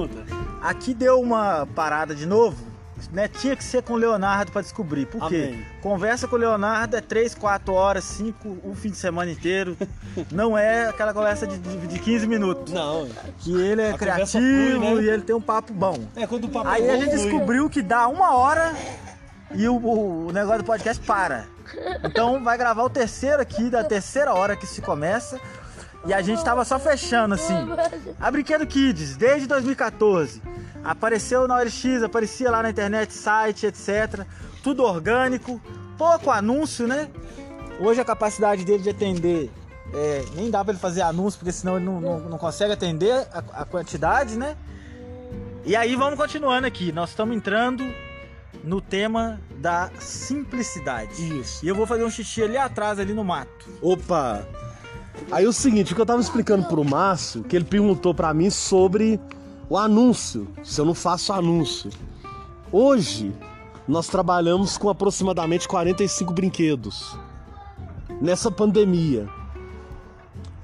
[0.00, 0.24] Conta.
[0.62, 2.56] Aqui deu uma parada de novo,
[3.12, 3.28] né?
[3.28, 5.06] Tinha que ser com o Leonardo pra descobrir.
[5.06, 5.50] Por quê?
[5.52, 5.66] Amém.
[5.82, 9.76] Conversa com o Leonardo é 3, 4 horas, 5, o fim de semana inteiro.
[10.32, 12.72] Não é aquela conversa de, de, de 15 minutos.
[12.72, 13.06] Não.
[13.40, 15.02] Que ele é A criativo flui, né?
[15.02, 15.98] e ele tem um papo bom.
[16.16, 17.22] É quando o papo Aí é a bom, gente flui.
[17.30, 18.74] descobriu que dá uma hora
[19.54, 21.46] e o- o negócio do podcast para.
[22.04, 25.38] Então vai gravar o terceiro aqui, da terceira hora que se começa.
[26.06, 27.54] E a gente tava só fechando assim.
[28.20, 30.42] A Brinquedo Kids, desde 2014.
[30.84, 34.26] Apareceu na OLX, aparecia lá na internet, site, etc.
[34.62, 35.60] Tudo orgânico,
[35.96, 37.08] pouco anúncio, né?
[37.80, 39.50] Hoje a capacidade dele de atender,
[39.94, 43.12] é, nem dá pra ele fazer anúncio, porque senão ele não, não- não consegue atender
[43.32, 44.56] a- a quantidade, né?
[45.64, 46.92] E aí vamos continuando aqui.
[46.92, 47.82] Nós estamos entrando
[48.62, 51.40] no tema da simplicidade.
[51.40, 51.64] Isso.
[51.64, 53.66] E eu vou fazer um xixi ali atrás, ali no mato.
[53.80, 54.46] Opa!
[55.30, 58.50] Aí o seguinte, o que eu tava explicando pro Márcio, que ele perguntou pra mim
[58.50, 59.18] sobre
[59.68, 61.90] o anúncio, se eu não faço anúncio.
[62.70, 63.32] Hoje,
[63.86, 67.16] nós trabalhamos com aproximadamente 45 brinquedos.
[68.20, 69.28] Nessa pandemia.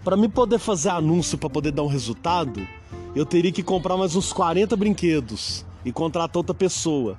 [0.02, 2.66] Pra mim poder fazer anúncio pra poder dar um resultado,
[3.14, 7.18] eu teria que comprar mais uns 40 brinquedos e contratar outra pessoa.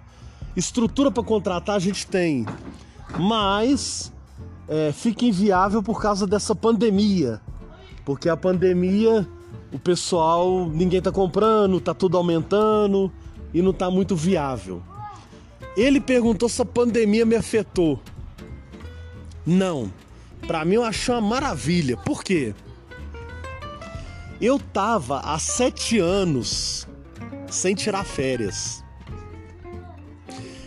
[0.55, 2.45] Estrutura pra contratar a gente tem,
[3.19, 4.11] mas
[4.67, 7.41] é, fica inviável por causa dessa pandemia.
[8.05, 9.27] Porque a pandemia,
[9.71, 13.11] o pessoal, ninguém tá comprando, tá tudo aumentando
[13.53, 14.81] e não tá muito viável.
[15.75, 17.99] Ele perguntou se a pandemia me afetou.
[19.45, 19.91] Não.
[20.45, 21.95] Pra mim eu achei uma maravilha.
[21.97, 22.53] Por quê?
[24.41, 26.87] Eu tava há sete anos
[27.49, 28.83] sem tirar férias.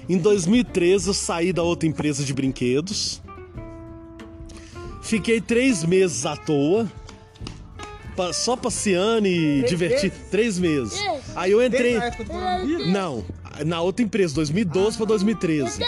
[0.08, 3.22] Em 2013 eu saí da outra empresa de brinquedos.
[5.04, 6.90] Fiquei três meses à toa.
[8.32, 10.10] Só passeando e Três divertir.
[10.12, 10.30] meses?
[10.30, 11.00] Três meses.
[11.34, 11.96] Aí eu entrei.
[12.92, 13.24] Não,
[13.66, 15.80] na outra empresa, 2012 pra 2013.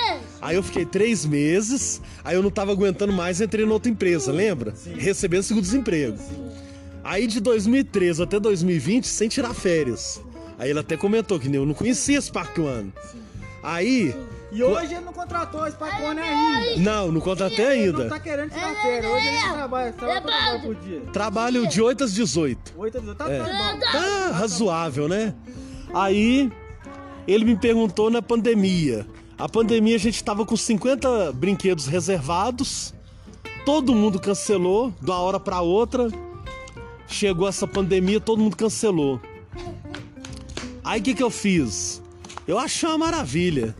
[0.42, 4.32] Aí eu fiquei três meses, aí eu não tava aguentando mais, entrei na outra empresa,
[4.32, 4.74] lembra?
[4.96, 6.18] Recebendo seguro-desemprego.
[7.04, 10.20] Aí de 2013 até 2020, sem tirar férias.
[10.58, 12.92] Aí ele até comentou que eu não conhecia esse Park One.
[13.69, 14.15] Aí,
[14.53, 16.81] E hoje ele não contratou esse Pacone ainda.
[16.81, 18.09] não, não contratei Ele não ainda.
[18.15, 19.12] tá querendo tirar férias.
[19.12, 19.93] Hoje ele não trabalha.
[19.93, 21.00] Trabalha quantas horas por dia?
[21.12, 22.72] Trabalho de 8 às 18.
[22.77, 23.38] 8 a Tá, É.
[23.38, 23.44] tá
[23.75, 23.81] bom.
[23.81, 25.34] Tá razoável, né?
[25.93, 26.50] Aí
[27.27, 29.04] ele me perguntou na pandemia.
[29.37, 32.94] A pandemia a gente tava com 50 brinquedos reservados.
[33.65, 36.09] Todo mundo cancelou de uma hora pra outra.
[37.09, 39.21] Chegou essa pandemia, todo mundo cancelou.
[40.84, 42.00] Aí o que, que eu fiz?
[42.46, 43.74] Eu achei uma maravilha.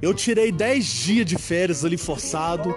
[0.00, 2.74] Eu tirei 10 dias de férias ali forçado.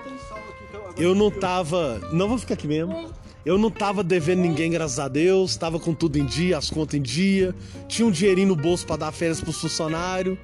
[0.97, 1.99] Eu não tava.
[2.11, 3.13] Não vou ficar aqui mesmo.
[3.45, 5.55] Eu não tava devendo ninguém, graças a Deus.
[5.55, 7.53] Tava com tudo em dia, as contas em dia.
[7.87, 10.37] Tinha um dinheirinho no bolso pra dar férias pros funcionários.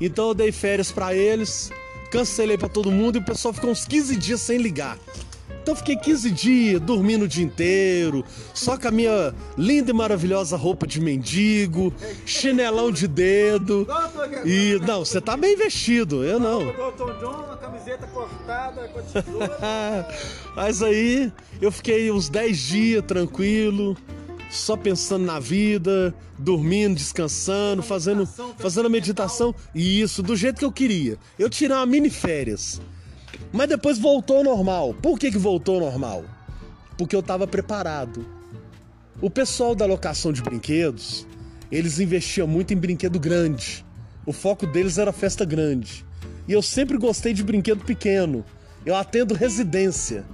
[0.00, 1.70] Então eu dei férias pra eles.
[2.10, 4.96] Cancelei pra todo mundo e o pessoal ficou uns 15 dias sem ligar.
[5.64, 9.94] Então eu fiquei 15 dias dormindo o dia inteiro, só com a minha linda e
[9.94, 11.90] maravilhosa roupa de mendigo,
[12.26, 13.86] chinelão de dedo.
[14.44, 16.70] E não, você tá bem vestido, eu não.
[17.62, 18.90] Camiseta cortada.
[20.54, 21.32] Mas aí
[21.62, 23.96] eu fiquei uns 10 dias tranquilo,
[24.50, 29.54] só pensando na vida, dormindo, descansando, fazendo, fazendo a meditação.
[29.74, 31.16] E isso, do jeito que eu queria.
[31.38, 32.82] Eu tirei uma mini férias.
[33.54, 34.96] Mas depois voltou ao normal.
[35.00, 36.24] Por que, que voltou ao normal?
[36.98, 38.26] Porque eu tava preparado.
[39.22, 41.24] O pessoal da locação de brinquedos,
[41.70, 43.86] eles investiam muito em brinquedo grande.
[44.26, 46.04] O foco deles era festa grande.
[46.48, 48.44] E eu sempre gostei de brinquedo pequeno.
[48.84, 50.24] Eu atendo residência.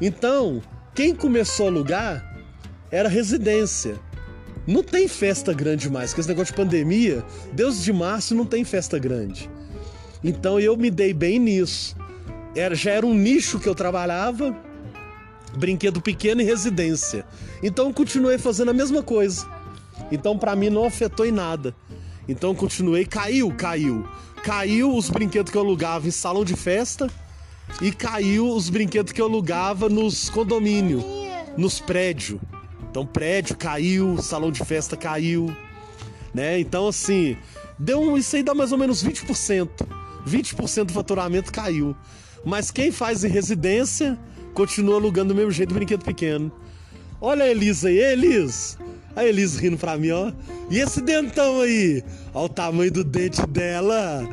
[0.00, 0.60] Então,
[0.96, 2.42] quem começou a alugar
[2.90, 4.00] era residência.
[4.66, 8.64] Não tem festa grande mais, com esse negócio de pandemia, Deus de março não tem
[8.64, 9.48] festa grande.
[10.24, 11.96] Então eu me dei bem nisso.
[12.54, 14.56] Era, já era um nicho que eu trabalhava,
[15.56, 17.24] brinquedo pequeno e residência.
[17.62, 19.46] Então continuei fazendo a mesma coisa.
[20.10, 21.74] Então pra mim não afetou em nada.
[22.28, 24.06] Então continuei, caiu, caiu.
[24.42, 27.08] Caiu os brinquedos que eu alugava em salão de festa
[27.82, 31.04] e caiu os brinquedos que eu alugava nos condomínios,
[31.56, 32.40] nos prédios.
[32.90, 35.54] Então prédio caiu, salão de festa caiu,
[36.32, 36.58] né?
[36.58, 37.36] Então assim,
[37.78, 39.68] deu um, isso aí dá mais ou menos 20%.
[40.26, 41.96] 20% do faturamento caiu.
[42.44, 44.18] Mas quem faz em residência
[44.54, 46.50] continua alugando do mesmo jeito brinquedo pequeno.
[47.20, 48.78] Olha a Elisa aí, Elis.
[49.16, 50.32] A Elisa rindo pra mim, ó.
[50.70, 52.02] E esse dentão aí?
[52.32, 54.28] Olha o tamanho do dente dela.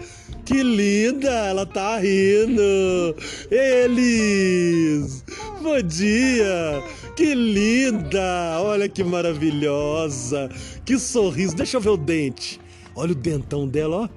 [0.46, 3.16] Que linda, ela tá rindo.
[3.50, 5.24] Elis,
[5.62, 6.84] bom dia.
[7.16, 8.60] Que linda!
[8.60, 10.50] Olha que maravilhosa!
[10.84, 11.56] Que sorriso!
[11.56, 12.60] Deixa eu ver o dente.
[12.94, 14.10] Olha o dentão dela, ó.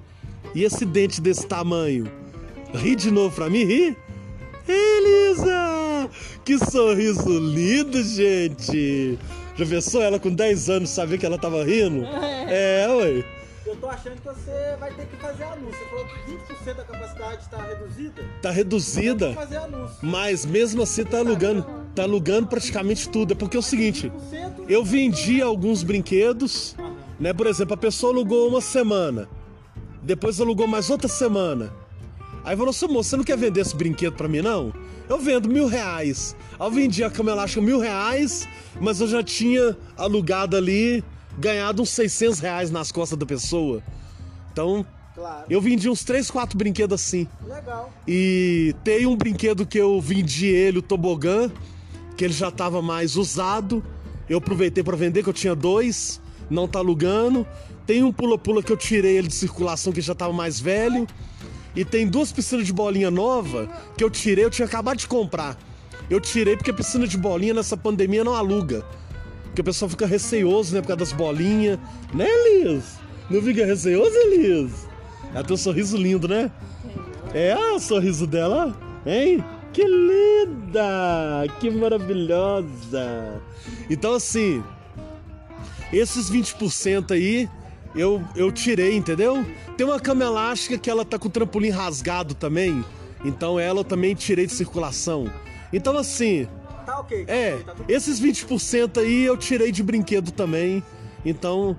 [0.54, 2.17] E esse dente desse tamanho?
[2.74, 3.96] Ri de novo pra mim, ri?
[4.68, 6.10] Elisa!
[6.44, 9.18] Que sorriso lindo, gente!
[9.56, 12.04] Já pensou ela com 10 anos saber que ela tava rindo?
[12.04, 13.24] É, ué.
[13.66, 15.78] Eu tô achando que você vai ter que fazer anúncio.
[15.78, 18.24] Você falou que 20% da capacidade está reduzida.
[18.40, 19.96] Tá reduzida, fazer anúncio.
[20.00, 21.66] mas mesmo assim tá alugando.
[21.94, 23.32] Tá alugando praticamente tudo.
[23.32, 24.64] É porque é o seguinte, 20%.
[24.68, 26.76] eu vendi alguns brinquedos,
[27.20, 27.32] né?
[27.32, 29.28] Por exemplo, a pessoa alugou uma semana.
[30.02, 31.70] Depois alugou mais outra semana.
[32.48, 34.72] Aí falou assim, moço, você não quer vender esse brinquedo pra mim, não?
[35.06, 36.34] Eu vendo mil reais.
[36.58, 38.48] Aí eu vendi a cama elástica mil reais,
[38.80, 41.04] mas eu já tinha alugado ali,
[41.38, 43.82] ganhado uns 600 reais nas costas da pessoa.
[44.50, 45.44] Então, Claro.
[45.50, 47.28] eu vendi uns 3, 4 brinquedos assim.
[47.46, 47.92] Legal.
[48.08, 51.50] E tem um brinquedo que eu vendi ele, o tobogã,
[52.16, 53.84] que ele já tava mais usado.
[54.26, 56.18] Eu aproveitei para vender, que eu tinha dois,
[56.48, 57.46] não tá alugando.
[57.86, 61.06] Tem um pula-pula que eu tirei ele de circulação, que já tava mais velho.
[61.74, 65.56] E tem duas piscinas de bolinha nova que eu tirei, eu tinha acabado de comprar.
[66.10, 68.84] Eu tirei porque piscina de bolinha nessa pandemia não aluga.
[69.44, 71.78] Porque o pessoal fica receoso, né, por causa das bolinhas.
[72.14, 72.98] Né, Liz?
[73.30, 74.88] Não fica receoso, Liz?
[75.34, 76.50] Ela tem um sorriso lindo, né?
[77.34, 78.74] É o sorriso dela,
[79.04, 79.44] hein?
[79.72, 81.46] Que linda!
[81.60, 83.42] Que maravilhosa!
[83.90, 84.64] Então, assim,
[85.92, 87.48] esses 20% aí
[87.94, 89.44] eu, eu tirei, entendeu?
[89.76, 92.84] Tem uma cama elástica que ela tá com o trampolim rasgado também,
[93.24, 95.30] então ela eu também tirei de circulação.
[95.72, 96.46] Então, assim,
[96.86, 97.24] Tá ok.
[97.28, 100.82] é, Tá esses 20% aí eu tirei de brinquedo também.
[101.24, 101.76] Então,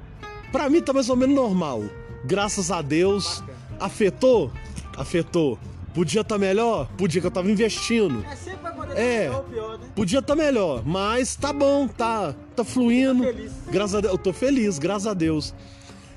[0.52, 1.84] pra mim tá mais ou menos normal.
[2.26, 3.42] Graças a Deus.
[3.80, 4.52] Afetou?
[4.98, 5.58] Afetou.
[5.94, 6.88] Podia tá melhor?
[6.98, 8.24] Podia que eu tava investindo.
[8.32, 9.24] É sempre vai acontecer É.
[9.30, 9.86] pior ou pior, né?
[9.96, 13.24] Podia tá melhor, mas tá bom, tá, tá fluindo.
[13.24, 13.52] Tá feliz.
[13.72, 15.54] Graças a Deus, eu tô feliz, graças a Deus.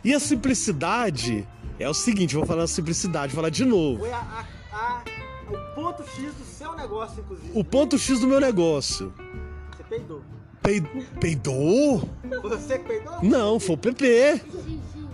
[0.05, 1.47] E a simplicidade
[1.79, 4.01] é o seguinte, vou falar a simplicidade, vou falar de novo.
[4.01, 5.03] Foi a, a- a-
[5.51, 7.51] o ponto X do seu negócio, inclusive.
[7.55, 9.13] O ponto X do meu negócio.
[9.77, 10.23] Você peidou.
[10.63, 10.81] Pei-
[11.21, 12.09] Peidou?
[12.41, 13.15] Foi você que peidou?
[13.23, 14.41] Não, foi o PP.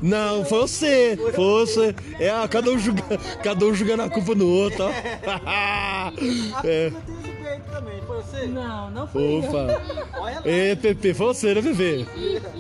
[0.03, 1.17] Não, foi você.
[1.17, 1.95] Foi você.
[2.21, 3.03] É, cada um, julga,
[3.43, 4.91] cada um julgando a culpa no outro, ó.
[6.65, 6.93] É.
[7.71, 8.01] também.
[8.07, 8.47] Foi você?
[8.47, 9.39] Não, não foi.
[9.39, 9.67] Ufa.
[10.21, 10.43] Olha lá.
[10.45, 12.07] É, PP, foi você, né, PP?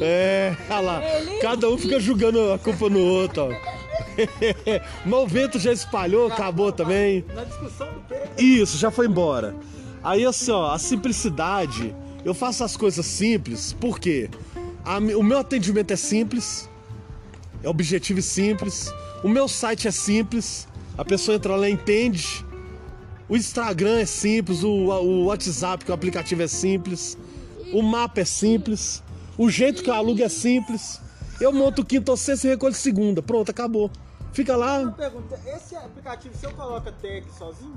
[0.00, 1.02] É, olha lá.
[1.40, 3.79] Cada um fica julgando a culpa no outro, ó.
[5.06, 7.25] Mas o vento já espalhou, acabou também.
[7.35, 8.43] Na discussão do peito.
[8.43, 9.55] Isso, já foi embora.
[10.02, 11.94] Aí assim, ó, a simplicidade,
[12.25, 14.29] eu faço as coisas simples, por quê?
[14.85, 16.69] A mi- o meu atendimento é simples,
[17.62, 18.93] é objetivo e simples.
[19.23, 22.44] O meu site é simples, a pessoa entra lá e entende.
[23.28, 27.19] O Instagram é simples, o, o WhatsApp, que é o aplicativo, é simples.
[27.72, 29.02] O mapa é simples.
[29.36, 31.00] O jeito que eu alugo é simples.
[31.40, 33.22] Eu monto quinta ou sexta e recolho segunda.
[33.22, 33.90] Pronto, acabou.
[34.32, 37.75] Fica lá, Uma pergunta, esse aplicativo, se eu coloca tag sozinho,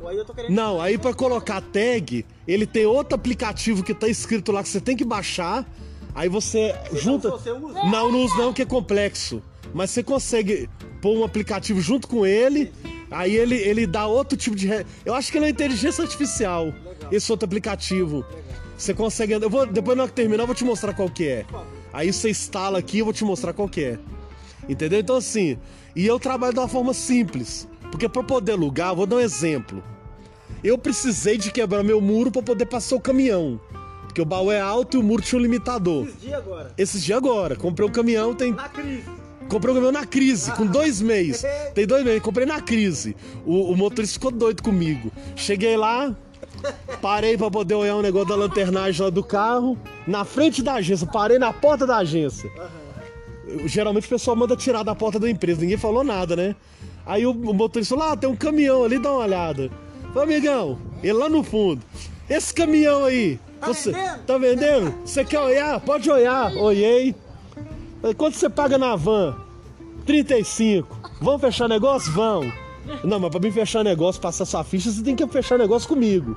[0.00, 0.52] ou aí eu tô querendo...
[0.52, 4.80] Não, aí pra colocar tag, ele tem outro aplicativo que tá escrito lá que você
[4.80, 5.66] tem que baixar.
[6.14, 7.28] Aí você junta.
[7.28, 7.84] usou, você usa?
[7.84, 9.42] Não, não usa não, que é complexo.
[9.74, 10.68] Mas você consegue
[11.00, 12.72] pôr um aplicativo junto com ele.
[13.10, 14.66] Aí ele, ele dá outro tipo de.
[14.66, 16.72] re- Eu acho que ele é inteligência artificial.
[17.10, 18.24] Esse outro aplicativo.
[18.76, 19.32] Você consegue.
[19.32, 21.44] Eu vou, depois na hora que terminar, eu vou te mostrar qual que é.
[21.92, 23.98] Aí você instala aqui e eu vou te mostrar qual que é.
[24.68, 25.00] Entendeu?
[25.00, 25.58] Então assim.
[25.96, 27.66] E eu trabalho de uma forma simples.
[27.90, 29.82] Porque pra poder alugar, vou dar um exemplo.
[30.62, 33.60] Eu precisei de quebrar meu muro pra poder passar o caminhão.
[34.04, 36.04] Porque o baú é alto e o muro tinha um limitador.
[36.06, 38.52] Esses dias agora, Esses dias agora, comprei o caminhão, tem.
[38.52, 39.04] na crise.
[39.50, 41.44] Comprei o caminhão na crise, com dois meses.
[41.74, 43.16] Tem dois meses, comprei na crise.
[43.44, 45.10] O, o motorista ficou doido comigo.
[45.36, 46.14] Cheguei lá,
[47.02, 49.76] parei pra poder olhar um negócio da lanternagem lá do carro.
[50.06, 52.50] Na frente da agência, parei na porta da agência.
[53.66, 56.54] Geralmente o pessoal manda tirar da porta da empresa, ninguém falou nada, né?
[57.04, 59.68] Aí o, o motorista falou: ah, tem um caminhão ali, dá uma olhada.
[60.14, 61.82] Falei, amigão, ele lá no fundo.
[62.28, 64.18] Esse caminhão aí, Tá você vendendo?
[64.24, 64.94] tá vendendo?
[65.04, 65.80] Você quer olhar?
[65.80, 66.54] Pode olhar.
[66.56, 67.14] Olhei.
[68.00, 69.36] Falei, Quanto você paga na van?
[70.06, 71.00] 35.
[71.20, 72.12] Vamos fechar negócio?
[72.12, 72.50] Vão.
[73.04, 76.36] Não, mas pra mim fechar negócio, passar sua ficha, você tem que fechar negócio comigo.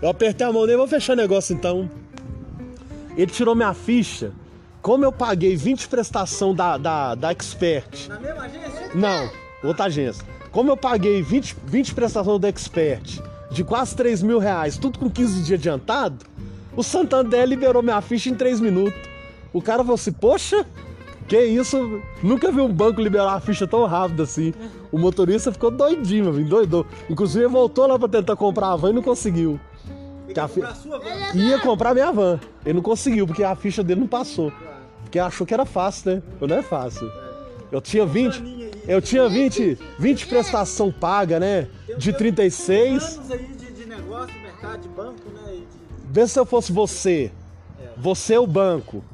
[0.00, 1.90] Eu apertei a mão dele, vamos fechar negócio então.
[3.16, 4.32] Ele tirou minha ficha.
[4.82, 8.08] Como eu paguei 20 prestação da, da, da Expert.
[8.08, 8.90] Na mesma agência?
[8.94, 9.30] Não,
[9.62, 10.24] outra agência.
[10.50, 15.10] Como eu paguei 20, 20 prestação da Expert de quase 3 mil reais, tudo com
[15.10, 16.24] 15 dias adiantado,
[16.76, 18.98] o Santander liberou minha ficha em 3 minutos.
[19.52, 20.64] O cara falou assim, poxa,
[21.30, 22.02] que isso?
[22.22, 24.52] Nunca vi um banco liberar a ficha tão rápido assim.
[24.90, 26.84] O motorista ficou doidinho, meu, doidou.
[27.08, 29.58] Inclusive voltou lá pra tentar comprar a van e não conseguiu.
[30.24, 31.38] Ele Que a fi- comprar a sua van.
[31.38, 32.40] Ia comprar minha van.
[32.66, 34.52] Ele não conseguiu, porque a ficha dele não passou.
[35.04, 36.22] Porque achou que era fácil, né?
[36.40, 37.08] Mas não é fácil.
[37.70, 38.60] Eu tinha 20.
[38.88, 41.68] Eu tinha 20, 20 prestação paga, né?
[41.96, 43.02] De 36.
[43.18, 45.54] anos aí de, negócio, mercado, de banco, né?
[45.54, 45.64] e
[46.10, 47.30] Vê se eu fosse você.
[47.96, 49.04] Você é o banco.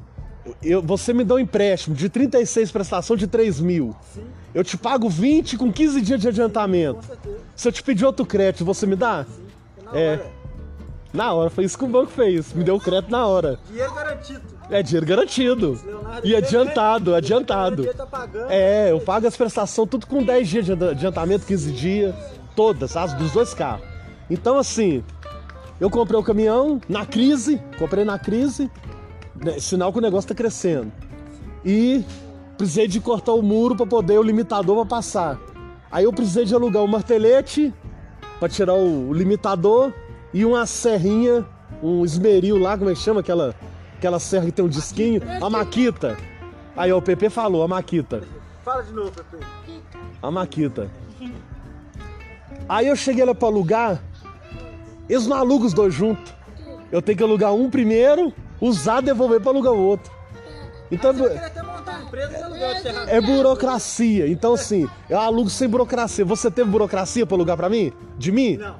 [0.63, 3.95] Eu, você me dá um empréstimo de 36 prestação de 3 mil.
[4.13, 4.23] Sim,
[4.53, 6.99] Eu te pago 20 com 15 dias de adiantamento.
[7.55, 9.25] Se eu te pedir outro crédito, você me dá?
[9.91, 10.11] Na É.
[10.13, 10.37] hora.
[11.13, 12.53] Na hora, foi isso que o banco fez.
[12.53, 13.57] Me deu o crédito na hora.
[13.69, 14.41] Dinheiro garantido.
[14.69, 15.79] É dinheiro garantido.
[15.85, 17.85] Leonardo, E adiantado, ele- adiantado.
[17.93, 18.47] Tá pagando.
[18.51, 22.13] É, eu pago as prestações tudo com 10 dias de adi- adiantamento, 15 dias,
[22.55, 23.85] todas, as dos dois carros.
[24.29, 25.01] Então, assim,
[25.79, 28.69] eu comprei o caminhão na crise, comprei na crise,
[29.59, 30.91] sinal que o negócio tá crescendo.
[31.65, 32.03] E
[32.57, 35.39] precisei de cortar o muro para poder o limitador pra passar.
[35.91, 37.73] Aí eu precisei de alugar um martelete
[38.39, 39.93] para tirar o, limitador
[40.33, 41.45] e uma serrinha,
[41.81, 43.55] um esmeril lá, como é que chama aquela,
[43.97, 45.21] aquela serra que tem um disquinho?
[45.41, 46.17] A maquita.
[46.75, 48.23] Aí ó, o PP falou, a maquita.
[48.63, 49.37] Fala de novo, Pepe.
[50.21, 50.89] A Maquita.
[52.67, 54.01] Aí eu cheguei lá pra alugar,
[55.07, 56.33] eles não alugam os dois juntos.
[56.91, 60.11] Eu tenho que alugar um primeiro, usar, devolver pra alugar o outro.
[60.89, 63.05] Então Eu queria até montar uma empresa de aluguel de serra.
[63.09, 64.27] é burocracia.
[64.27, 66.23] Então assim, eu alugo sem burocracia.
[66.23, 67.91] Você teve burocracia pra alugar pra mim?
[68.17, 68.57] De mim?
[68.57, 68.75] Não.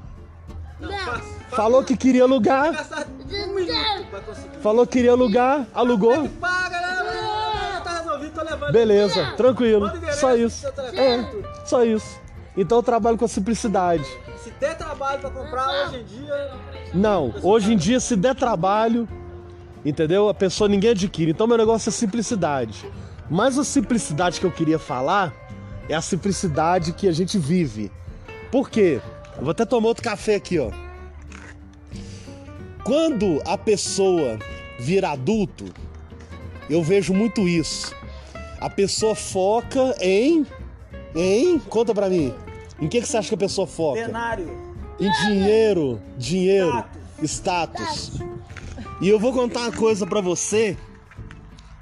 [0.79, 1.37] Não, faço.
[1.49, 6.27] Falou que queria alugar, um falou que queria alugar, alugou.
[6.41, 7.81] Paga, né?
[7.83, 8.71] Tá resolvido, tô levando.
[8.71, 9.91] Beleza, tranquilo.
[10.13, 10.67] Só isso.
[10.93, 11.25] É,
[11.65, 12.19] só isso.
[12.55, 14.03] Então eu trabalho com a simplicidade.
[14.43, 16.51] Se der trabalho pra comprar hoje em dia,
[16.93, 19.07] Não, hoje em dia, se der trabalho,
[19.89, 20.29] entendeu?
[20.29, 21.31] A pessoa ninguém adquire.
[21.31, 22.85] Então, meu negócio é simplicidade.
[23.29, 25.33] Mas a simplicidade que eu queria falar
[25.89, 27.91] é a simplicidade que a gente vive.
[28.51, 29.01] Por quê?
[29.37, 30.71] Eu vou até tomar outro café aqui, ó.
[32.83, 34.39] Quando a pessoa
[34.79, 35.65] vira adulto,
[36.69, 37.93] eu vejo muito isso.
[38.59, 40.45] A pessoa foca em.
[41.15, 41.59] Em?
[41.59, 42.33] Conta pra mim.
[42.79, 44.05] Em que, que você acha que a pessoa foca?
[44.05, 44.49] cenário.
[44.99, 46.83] Em dinheiro, dinheiro,
[47.23, 48.19] status.
[48.99, 50.77] E eu vou contar uma coisa pra você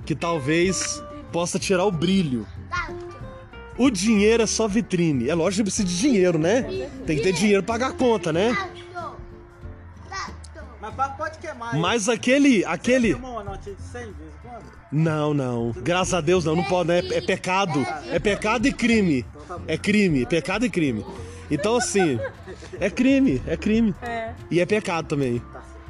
[0.05, 2.45] que talvez possa tirar o brilho.
[3.77, 5.29] O dinheiro é só vitrine.
[5.29, 6.61] É lógico que precisa de dinheiro, né?
[7.05, 8.55] Tem que ter dinheiro pra pagar a conta, né?
[10.81, 11.73] Mas pa- pode queimar.
[11.73, 11.81] aí.
[11.81, 14.63] Mas aquele, aquele, Queimou uma notinha de 100 vezes quando?
[14.91, 15.71] não, não.
[15.81, 16.99] Graças a Deus não, não pode, né?
[17.11, 17.85] É pecado.
[18.11, 19.25] É pecado e crime.
[19.67, 21.03] É crime, pecado e crime.
[21.49, 22.19] Então assim,
[22.79, 23.95] é crime, é crime.
[24.01, 24.33] É.
[24.51, 25.41] E é pecado também.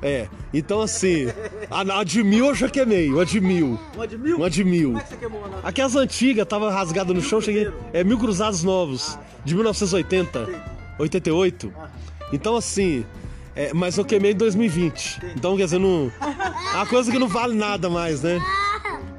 [0.02, 0.28] É.
[0.54, 1.28] Então assim,
[1.70, 3.80] a, a de mil eu já queimei, uma de mil.
[3.96, 4.38] Uma de mil?
[4.38, 4.90] Uma de mil.
[4.90, 5.68] Como é que você queimou uma nota?
[5.68, 7.72] Aquelas antigas, tava rasgada no chão, cheguei.
[7.94, 10.48] É mil cruzados novos, de 1980,
[11.00, 11.74] 88.
[12.34, 13.06] Então assim,
[13.56, 15.22] é, mas eu queimei em 2020.
[15.36, 16.12] Então, quer dizer, não.
[16.22, 18.40] É uma coisa que não vale nada mais, né?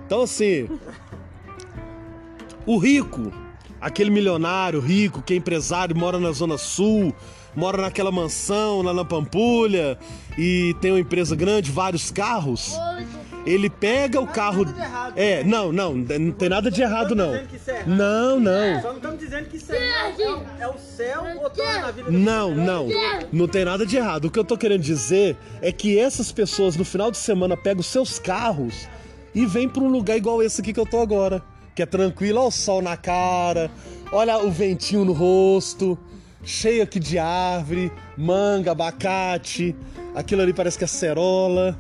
[0.05, 0.69] Então assim.
[2.67, 3.33] O rico,
[3.81, 7.15] aquele milionário rico que é empresário, mora na Zona Sul,
[7.57, 9.99] mora naquela mansão lá na Pampulha
[10.39, 12.77] e tem uma empresa grande, vários carros.
[13.47, 14.65] Ele pega o carro.
[14.65, 15.13] nada de errado.
[15.17, 17.31] É, não, não, não tem nada de errado, não.
[17.31, 17.85] dizendo que isso é.
[17.87, 18.81] Não, não.
[18.83, 19.87] Só não estamos dizendo que isso é,
[20.21, 22.89] é o- é o céu botando na vida da Não, não.
[23.33, 24.25] Não tem nada de errado.
[24.25, 27.81] O que eu tô querendo dizer é que essas pessoas no final de semana pegam
[27.81, 28.89] os seus carros
[29.33, 31.41] e vêm pra um lugar igual esse aqui que eu tô agora.
[31.73, 33.71] Que é tranquilo, olha o sol na cara,
[34.11, 35.97] olha o ventinho no rosto,
[36.47, 39.75] cheio aqui de árvore, manga, abacate.
[40.15, 41.77] Aquilo ali parece que é cerola.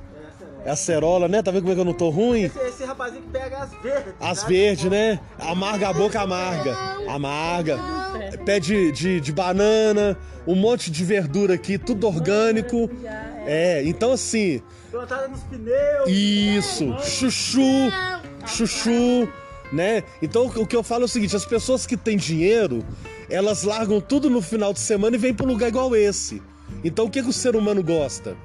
[0.64, 1.40] É a cerola, né?
[1.42, 2.42] Tá vendo como é que eu não tô ruim?
[2.42, 4.14] Esse, esse rapazinho que pega as verdes.
[4.20, 4.48] As né?
[4.48, 5.20] verdes, né?
[5.38, 6.76] Amarga a boca, amarga.
[7.08, 7.78] Amarga.
[8.44, 12.90] Pé de, de, de banana, um monte de verdura aqui, tudo orgânico.
[13.46, 16.08] É, então assim, Plantada nos pneus.
[16.08, 17.60] isso, chuchu,
[18.44, 19.28] chuchu,
[19.72, 20.02] né?
[20.20, 22.84] Então o que eu falo é o seguinte: as pessoas que têm dinheiro,
[23.28, 26.42] elas largam tudo no final de semana e vêm para um lugar igual esse.
[26.84, 28.36] Então o que, que o ser humano gosta?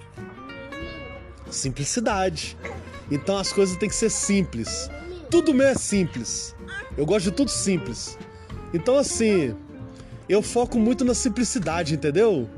[1.49, 2.57] Simplicidade.
[3.09, 4.89] Então as coisas têm que ser simples.
[5.29, 6.55] Tudo meu é simples.
[6.97, 8.17] Eu gosto de tudo simples.
[8.73, 9.55] Então assim,
[10.27, 12.49] eu foco muito na simplicidade, entendeu?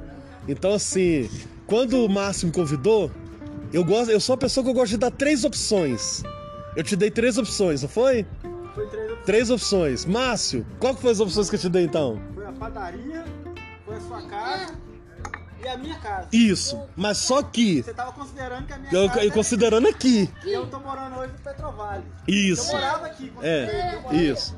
[0.47, 1.29] Então assim,
[1.65, 3.11] quando o Márcio me convidou,
[3.71, 6.23] eu gosto, eu sou a pessoa que eu gosto de dar três opções.
[6.75, 8.25] Eu te dei três opções, não foi?
[9.25, 10.05] Três opções.
[10.05, 12.19] Márcio, qual que foi as opções que eu te dei então?
[12.33, 13.23] foi a padaria,
[13.85, 14.73] foi a sua casa
[15.63, 16.27] e a minha casa.
[16.33, 16.77] Isso.
[16.95, 19.23] Mas só que Você tava considerando que a minha eu, casa.
[19.23, 20.29] eu considerando aqui.
[20.45, 22.03] E eu tô morando hoje no Petrovale.
[22.27, 22.71] Eu Isso.
[22.71, 23.31] morava aqui.
[23.41, 24.55] É, eu morava isso.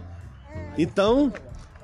[0.77, 1.31] Então,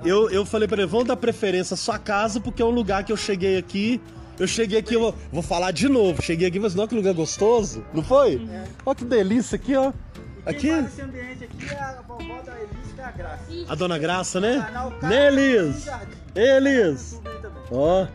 [0.04, 3.04] eu, eu falei pra ele, vamos dar preferência à sua casa, porque é um lugar
[3.04, 4.00] que eu cheguei aqui
[4.38, 6.20] Eu cheguei aqui, eu vou, vou falar de novo.
[6.20, 8.44] Cheguei aqui, mas não que lugar gostoso, não foi?
[8.84, 9.92] Olha que delícia aqui, ó.
[10.44, 13.44] Aqui, esse ambiente aqui é a vovó da Elis, que é a Graça.
[13.68, 14.66] a dona Graça, né?
[15.02, 15.84] Né, Elis?
[15.84, 16.16] Jardim.
[16.34, 17.20] Elis!
[17.70, 18.06] Ó.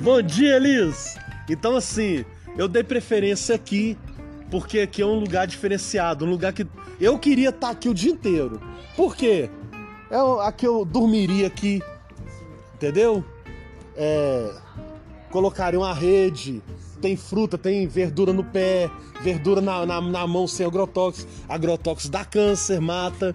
[0.00, 1.16] Bom dia, Elis!
[1.48, 2.24] Então, assim,
[2.56, 3.96] eu dei preferência aqui,
[4.50, 6.66] porque aqui é um lugar diferenciado, um lugar que
[7.00, 8.60] eu queria estar aqui o dia inteiro.
[8.96, 9.50] Por quê?
[10.10, 11.82] É aqui eu dormiria aqui,
[12.74, 13.24] entendeu?
[13.94, 14.54] É,
[15.30, 16.62] colocaria uma rede,
[16.98, 18.90] tem fruta, tem verdura no pé,
[19.22, 21.30] verdura na, na, na mão sem agrotóxico.
[21.48, 23.34] Agrotóxico dá câncer, mata.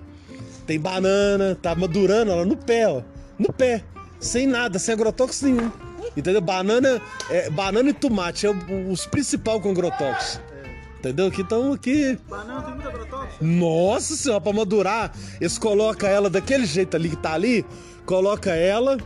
[0.67, 3.01] Tem banana, tá madurando ela no pé, ó.
[3.37, 3.83] No pé.
[4.19, 5.71] Sem nada, sem agrotóxico nenhum.
[6.15, 6.39] Entendeu?
[6.41, 10.43] Banana, é, banana e tomate é o- os principais com agrotóxico.
[10.99, 11.29] Entendeu?
[11.29, 12.17] Que estão aqui.
[12.29, 13.43] Banana tem muita agrotóxico?
[13.43, 17.65] Nossa senhora, pra madurar, eles colocam ela daquele jeito ali que tá ali,
[18.05, 18.97] coloca ela.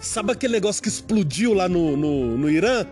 [0.00, 2.84] Sabe aquele negócio que explodiu lá no, no, no Irã?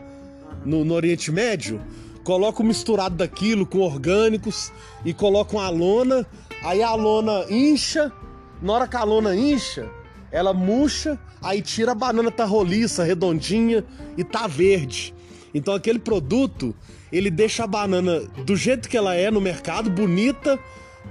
[0.67, 1.81] No, no Oriente Médio?
[2.25, 4.73] Colocam misturado daquilo com orgânicos
[5.05, 6.27] e colocam a lona.
[6.63, 8.13] Aí a lona incha.
[8.61, 9.89] Na hora que a lona incha,
[10.33, 13.85] ela murcha, aí tira a banana tá roliça, redondinha
[14.17, 15.15] e tá verde.
[15.55, 16.75] Então aquele produto,
[17.13, 20.59] ele deixa a banana do jeito que ela é no mercado, bonita,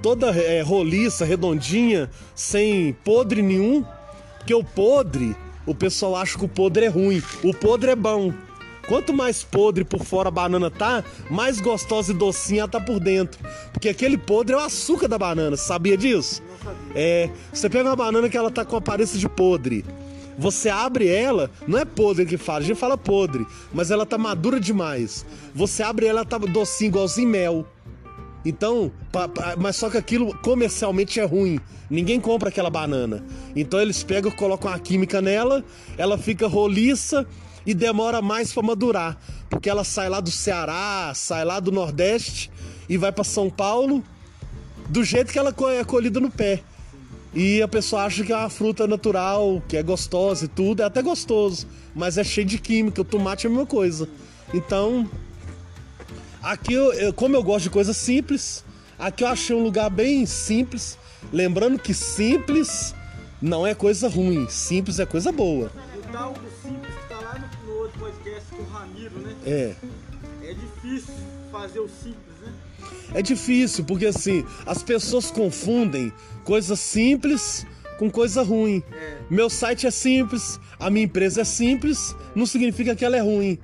[0.02, 3.86] toda é, roliça, redondinha, sem podre nenhum.
[4.38, 5.36] Porque o podre,
[5.66, 7.22] o pessoal acha que o podre é ruim.
[7.44, 8.34] O podre é bom.
[8.88, 13.00] Quanto mais podre por fora a banana tá, mais gostosa e docinha ela tá por
[13.00, 13.40] dentro.
[13.72, 16.42] Porque aquele podre é o açúcar da banana, você sabia disso?
[16.94, 19.84] É, você pega uma banana que ela tá com aparência de podre.
[20.38, 24.18] Você abre ela, não é podre que fala, a gente fala podre, mas ela tá
[24.18, 25.26] madura demais.
[25.54, 27.66] Você abre ela, ela tá docinha, igualzinho mel.
[28.46, 28.92] Então,
[29.58, 31.60] mas só que aquilo comercialmente é ruim.
[31.90, 33.26] Ninguém compra aquela banana.
[33.56, 35.64] Então eles pegam, colocam a química nela,
[35.98, 37.26] ela fica roliça
[37.66, 39.18] e demora mais pra madurar,
[39.50, 42.52] porque ela sai lá do Ceará, sai lá do Nordeste
[42.88, 44.04] e vai pra São Paulo
[44.90, 46.62] do jeito que ela é colhida no pé.
[47.34, 50.86] E a pessoa acha que é uma fruta natural, que é gostosa e tudo, é
[50.86, 54.08] até gostoso, mas é cheio de química, o tomate é a mesma coisa.
[54.54, 55.10] Então,
[56.42, 58.64] aqui, eu, eu- como eu gosto de coisas simples,
[58.98, 60.98] aqui eu achei um lugar bem simples.
[61.34, 62.94] Lembrando que simples
[63.42, 65.72] não é coisa ruim, simples é coisa boa.
[65.98, 66.85] O tal do simples
[68.16, 69.36] podcast com o Ramiro, né?
[69.46, 69.76] É.
[70.44, 71.14] É difícil
[71.52, 72.54] fazer o simples, né?
[73.14, 76.12] É difícil, porque assim, as pessoas confundem
[76.44, 77.66] coisa simples
[77.98, 78.84] com coisa ruim.
[78.92, 79.18] É.
[79.30, 83.58] Meu site é simples, a minha empresa é simples, não significa que ela é ruim.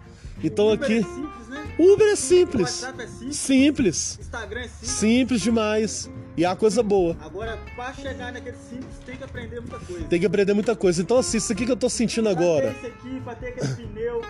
[0.43, 0.99] Então Uber aqui.
[0.99, 1.75] é simples, né?
[1.77, 2.81] Uber é simples.
[2.81, 3.35] WhatsApp é simples.
[3.35, 4.19] Simples.
[4.21, 4.89] Instagram é simples.
[4.89, 6.09] Simples demais.
[6.37, 7.15] E é uma coisa boa.
[7.21, 10.05] Agora, pra chegar naquele simples, tem que aprender muita coisa.
[10.05, 11.01] Tem que aprender muita coisa.
[11.01, 12.71] Então, assim, isso aqui que eu tô sentindo agora.
[12.71, 14.21] Pra ter esse aqui, pra ter aquele pneu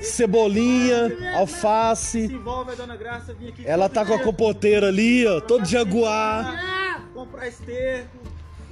[0.00, 2.18] Cebolinha, Se alface.
[2.24, 3.62] envolve a Dona Graça vir aqui.
[3.66, 7.02] Ela tá com a compoteira ali, ó, todo jaguar.
[7.12, 8.18] Comprar esterco.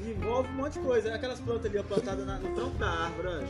[0.00, 1.14] Envolve um monte de coisa.
[1.14, 3.46] Aquelas plantas ali, ó, plantadas no tronco da árvore.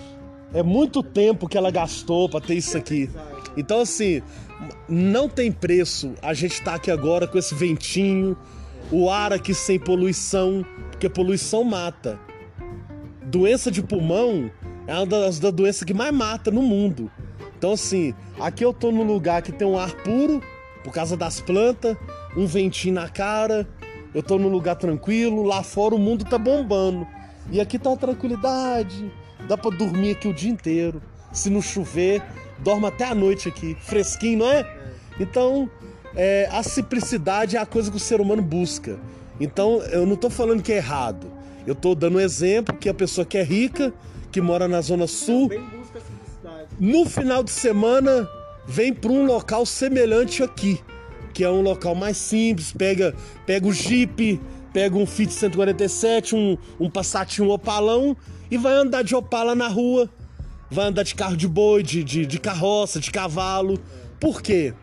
[0.52, 3.08] É muito tempo que ela gastou pra ter isso aqui.
[3.56, 4.22] Então, assim,
[4.88, 8.36] não tem preço a gente tá aqui agora com esse ventinho,
[8.90, 12.18] o ar aqui sem poluição, porque poluição mata.
[13.22, 14.50] Doença de pulmão
[14.88, 17.10] é uma das, das doenças que mais mata no mundo.
[17.58, 20.42] Então, assim, aqui eu tô num lugar que tem um ar puro,
[20.82, 21.94] por causa das plantas,
[22.34, 23.68] um ventinho na cara,
[24.14, 27.06] eu tô num lugar tranquilo, lá fora o mundo tá bombando.
[27.50, 29.12] E aqui tá uma tranquilidade,
[29.46, 31.02] dá pra dormir aqui o dia inteiro.
[31.32, 32.22] Se não chover,
[32.60, 34.66] dorme até a noite aqui, fresquinho, não é?
[35.20, 35.68] Então,
[36.16, 38.98] é, a simplicidade é a coisa que o ser humano busca.
[39.38, 41.30] Então, eu não tô falando que é errado.
[41.66, 43.92] Eu tô dando um exemplo que a pessoa que é rica,
[44.30, 45.50] que mora na Zona Sul,
[46.78, 48.28] no final de semana
[48.66, 50.80] vem para um local semelhante aqui,
[51.32, 53.14] que é um local mais simples, pega,
[53.46, 54.40] pega o Jeep,
[54.72, 58.16] pega um Fit 147, um, um Passatinho Opalão
[58.50, 60.08] e vai andar de Opala na rua,
[60.70, 63.80] vai andar de carro de boi, de, de, de carroça, de cavalo.
[64.20, 64.74] Por quê?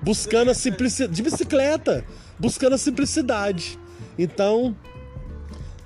[0.00, 2.04] Buscando a simplicidade, de bicicleta,
[2.38, 3.78] buscando a simplicidade.
[4.16, 4.76] Então,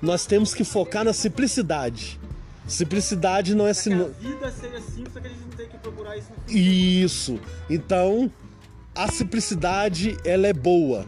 [0.01, 2.19] nós temos que focar na simplicidade.
[2.67, 4.15] Simplicidade não é Que a sinônimo.
[4.19, 7.39] vida seja simples, só que a gente não tem que procurar isso no Isso.
[7.69, 8.31] Então,
[8.95, 11.05] a simplicidade, ela é boa.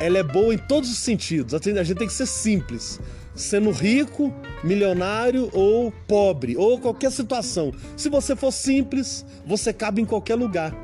[0.00, 1.54] Ela é boa em todos os sentidos.
[1.54, 3.00] A gente tem que ser simples.
[3.34, 4.34] Sendo rico,
[4.64, 7.72] milionário ou pobre, ou qualquer situação.
[7.96, 10.74] Se você for simples, você cabe em qualquer lugar.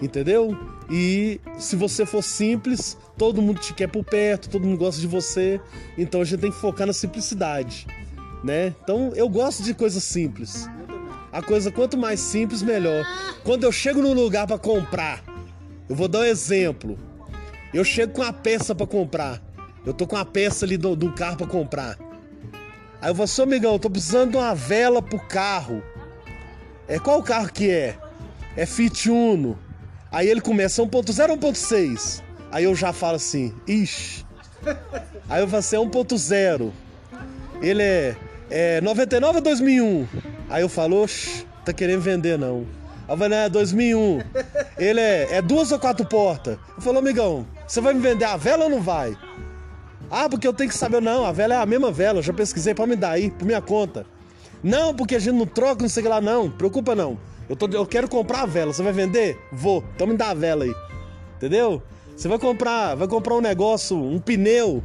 [0.00, 0.56] Entendeu?
[0.90, 5.06] E se você for simples, todo mundo te quer por perto, todo mundo gosta de
[5.06, 5.60] você.
[5.98, 7.86] Então a gente tem que focar na simplicidade.
[8.42, 8.74] Né?
[8.82, 10.68] Então eu gosto de coisas simples.
[11.32, 13.06] A coisa quanto mais simples, melhor.
[13.44, 15.22] Quando eu chego num lugar para comprar,
[15.88, 16.98] eu vou dar um exemplo.
[17.72, 19.40] Eu chego com a peça para comprar.
[19.86, 21.98] Eu tô com a peça ali do, do carro para comprar.
[23.00, 25.82] Aí eu vou, seu amigão, eu tô precisando de uma vela pro carro.
[26.88, 27.96] É qual carro que é?
[28.56, 29.58] É Fit Uno.
[30.10, 32.22] Aí ele começa 1.0 ou 1.6?
[32.50, 34.26] Aí eu já falo assim, ixi.
[35.28, 36.72] Aí eu falo assim, é 1.0.
[37.62, 38.16] Ele é,
[38.50, 40.06] é 99 ou 2001?
[40.48, 41.06] Aí eu falo,
[41.64, 42.66] tá querendo vender não.
[43.06, 44.20] Aí eu falo, é 2001.
[44.78, 46.58] Ele é, é duas ou quatro portas?
[46.76, 49.16] Eu falo, amigão, você vai me vender a vela ou não vai?
[50.10, 51.00] Ah, porque eu tenho que saber.
[51.00, 53.44] Não, a vela é a mesma vela, eu já pesquisei pra me dar aí, por
[53.44, 54.04] minha conta.
[54.62, 56.50] Não, porque a gente não troca, não sei o que lá, não.
[56.50, 57.18] Preocupa não.
[57.48, 59.38] Eu, tô, eu quero comprar a vela, você vai vender?
[59.52, 60.74] Vou, então me dá a vela aí.
[61.36, 61.82] Entendeu?
[62.16, 64.82] Você vai comprar, vai comprar um negócio, um pneu.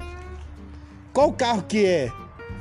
[1.12, 2.12] Qual carro que é?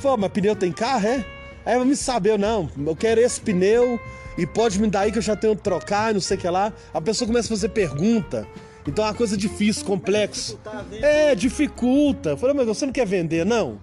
[0.00, 1.24] Pô, mas pneu tem carro, é?
[1.64, 3.98] Aí vai me saber, não, eu quero esse pneu
[4.36, 6.48] e pode me dar aí que eu já tenho que trocar, não sei o que
[6.48, 6.72] lá.
[6.92, 8.46] A pessoa começa a fazer pergunta.
[8.86, 10.60] Então é uma coisa difícil, complexo.
[11.00, 12.30] É, dificulta.
[12.30, 13.78] Eu falei, mas você não quer vender, não?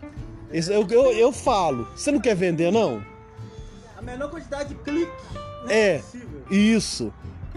[0.52, 3.04] Eu, eu, eu falo, você não quer vender, não?
[3.98, 5.12] A menor quantidade de clique.
[5.66, 5.74] Né?
[5.74, 6.44] É, possível.
[6.52, 7.14] isso.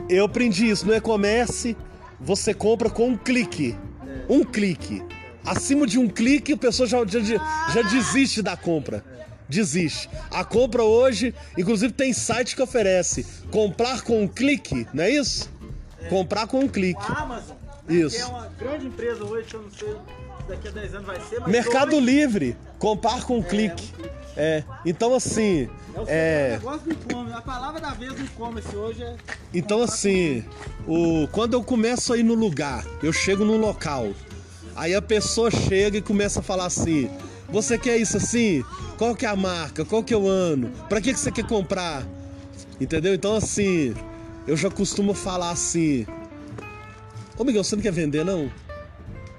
[0.09, 1.77] Eu aprendi isso no e-commerce.
[2.21, 3.77] Você compra com um clique.
[4.29, 5.03] Um clique.
[5.45, 7.21] Acima de um clique, a pessoa já, já,
[7.73, 9.05] já desiste da compra.
[9.49, 10.09] Desiste.
[10.31, 15.51] A compra hoje, inclusive tem site que oferece comprar com um clique, não é isso?
[16.09, 17.01] Comprar com um clique.
[17.03, 17.57] A Amazon.
[17.87, 18.17] né, Isso.
[18.17, 21.21] Que é uma grande empresa hoje, eu não sei se daqui a 10 anos vai
[21.21, 21.51] ser, mas.
[21.51, 23.93] Mercado hoje Livre, comprar com um clique.
[24.37, 27.39] É, então assim, É o é, negócio do e-commerce.
[27.39, 29.17] A palavra da vez do e-commerce hoje é.
[29.53, 30.45] Então assim,
[30.89, 34.09] o, quando eu começo a ir no lugar, eu chego num local,
[34.77, 37.11] aí a pessoa chega e começa a falar assim,
[37.49, 38.65] você quer isso assim?
[38.99, 39.85] Qual que é a marca?
[39.85, 40.71] Qual que é o ano?
[40.89, 42.05] Pra que, que você quer comprar?
[42.81, 43.15] Entendeu?
[43.15, 43.95] Então assim,
[44.47, 46.07] eu já costumo falar assim,
[47.39, 48.51] ô Miguel, você não quer vender não?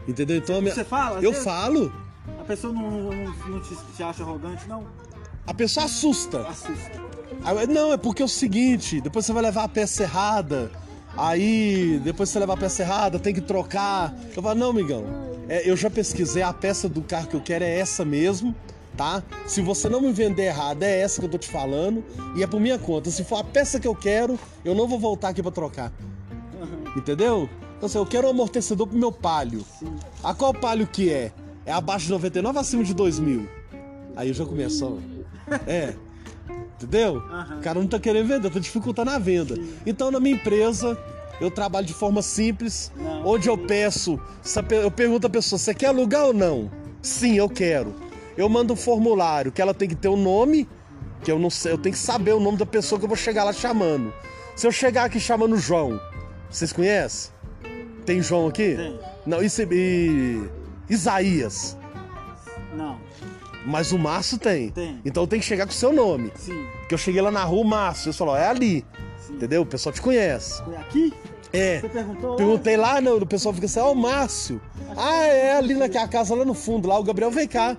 [0.07, 0.37] Entendeu?
[0.37, 1.19] Então minha- Você fala?
[1.21, 1.43] eu vezes?
[1.43, 1.91] falo,
[2.39, 4.85] A pessoa não, não, não te, te acha arrogante, não?
[5.47, 6.41] a pessoa assusta.
[6.47, 7.05] Assusta.
[7.69, 10.71] Não, é porque é o seguinte, depois você vai levar a peça errada.
[11.17, 14.13] Aí, depois você levar a peça errada, tem que trocar.
[14.35, 15.05] Eu falo, não, amigão,
[15.47, 18.53] é, eu já pesquisei, a peça do carro que eu quero é essa mesmo,
[18.97, 19.23] tá?
[19.45, 22.03] Se você não me vender errada, é essa que eu tô te falando.
[22.35, 23.09] E é por minha conta.
[23.09, 25.91] Se for a peça que eu quero, eu não vou voltar aqui pra trocar.
[26.95, 27.49] Entendeu?
[27.77, 29.65] Então assim, eu quero um amortecedor pro meu palio.
[30.23, 31.31] A qual palio que é?
[31.65, 33.47] É abaixo de 99 ou acima de 2000?
[34.15, 35.15] Aí eu já começo, ó.
[35.67, 35.93] É.
[36.77, 37.17] Entendeu?
[37.31, 37.57] Aham.
[37.57, 39.55] O cara não tá querendo vender, tá dificultando a venda.
[39.85, 40.97] Então na minha empresa,
[41.39, 43.25] eu trabalho de forma simples, Não.
[43.25, 44.19] onde eu peço,
[44.83, 46.69] eu pergunto à pessoa, você quer alugar ou não?
[47.01, 47.93] Sim, eu quero.
[48.35, 50.67] Eu mando um formulário que ela tem que ter o nome,
[51.23, 53.17] que eu não sei, eu tenho que saber o nome da pessoa que eu vou
[53.17, 54.13] chegar lá chamando.
[54.55, 55.99] Se eu chegar aqui chamando João,
[56.49, 57.31] vocês conhecem?
[58.05, 58.75] Tem João aqui?
[58.75, 58.99] Tem.
[59.25, 60.41] Não, isso e
[60.89, 61.77] Isaías.
[62.75, 62.99] Não.
[63.65, 64.69] Mas o Márcio tem.
[64.69, 65.01] Tem.
[65.03, 66.31] Então tem que chegar com o seu nome.
[66.35, 66.65] Sim.
[66.79, 68.85] Porque eu cheguei lá na rua, o Márcio, eu falou, é ali.
[69.19, 69.33] Sim.
[69.33, 69.63] Entendeu?
[69.63, 70.63] O pessoal te conhece.
[70.63, 71.13] Foi aqui?
[71.51, 71.79] É.
[71.79, 72.35] Você perguntou?
[72.35, 74.61] Perguntei lá, não, o pessoal fica assim, ó, o Márcio.
[74.95, 77.75] Ah, é ali naquela casa lá no fundo, lá o Gabriel veio cá.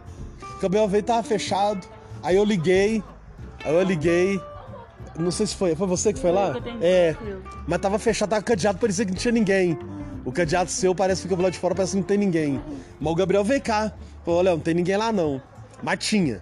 [0.57, 1.87] O Gabriel veio, tava fechado.
[2.23, 3.03] Aí eu liguei,
[3.65, 4.41] aí eu liguei.
[5.19, 6.57] Não sei se foi, foi você que foi lá?
[6.81, 7.15] É.
[7.67, 9.79] Mas tava fechado, tava cadeado, parecia que não tinha ninguém.
[10.25, 12.61] O cadeado seu parece que fica lá de fora, parece que não tem ninguém.
[13.01, 13.93] Mas o Gabriel veio cá.
[14.25, 15.41] Falou, olha, não tem ninguém lá não.
[15.83, 16.41] Mas tinha.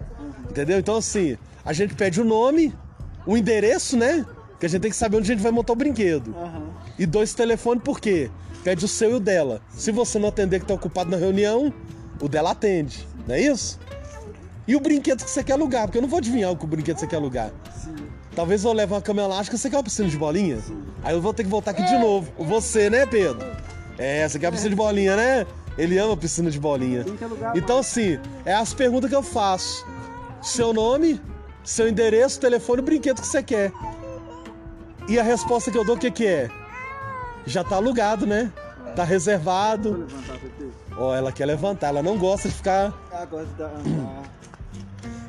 [0.48, 0.78] Entendeu?
[0.78, 2.74] Então assim, a gente pede o nome,
[3.26, 4.24] o endereço, né?
[4.58, 6.34] Que a gente tem que saber onde a gente vai montar o brinquedo.
[6.36, 6.68] Aham.
[6.98, 8.30] E dois telefones por quê?
[8.62, 9.60] Pede o seu e o dela.
[9.70, 11.72] Se você não atender que tá ocupado na reunião,
[12.20, 13.06] o dela atende.
[13.26, 13.78] Não é isso?
[14.66, 16.68] E o brinquedo que você quer alugar, porque eu não vou adivinhar o que o
[16.68, 17.50] brinquedo você quer alugar.
[17.74, 17.94] Sim.
[18.34, 20.58] Talvez eu leve uma cama elástica, você quer uma piscina de bolinha?
[21.02, 22.32] Aí eu vou ter que voltar aqui de novo.
[22.38, 23.46] Você, né, Pedro?
[23.98, 25.46] É, você quer uma piscina de bolinha, né?
[25.76, 27.04] Ele ama piscina de bolinha.
[27.54, 29.86] Então, assim, é as perguntas que eu faço.
[30.40, 31.20] Seu nome,
[31.64, 33.72] seu endereço, telefone, o brinquedo que você quer.
[35.08, 36.50] E a resposta que eu dou, o que que é?
[37.46, 38.52] Já tá alugado, né?
[38.94, 40.06] Tá reservado.
[40.96, 42.92] Ó, ela quer levantar, ela não gosta de ficar
[43.58, 43.70] dá.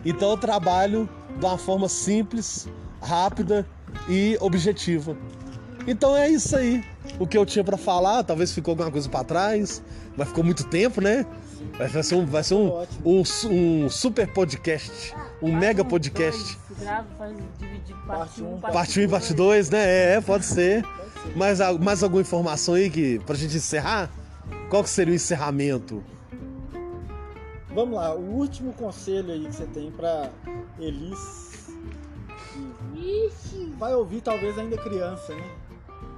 [0.06, 2.70] Então eu trabalho de uma forma simples,
[3.02, 3.66] rápida
[4.08, 5.18] e objetiva.
[5.88, 6.84] Então é isso aí.
[7.20, 9.82] O que eu tinha pra falar, talvez ficou alguma coisa pra trás,
[10.18, 11.26] mas ficou muito tempo, né?
[11.78, 16.58] Vai ser um, vai ser um, um, um super podcast, um mega podcast.
[16.80, 19.86] Grava, faz dividir parte Parte 1, um, Parte 1 e parte 2, né?
[19.86, 20.86] É, é, pode ser.
[21.36, 24.10] Mais, al- mais alguma informação aí que, pra gente encerrar?
[24.70, 26.04] Qual que seria o encerramento?
[27.74, 30.30] Vamos lá, o último conselho aí que você tem pra
[30.80, 31.68] Elis,
[32.94, 35.44] que vai ouvir talvez ainda criança, né?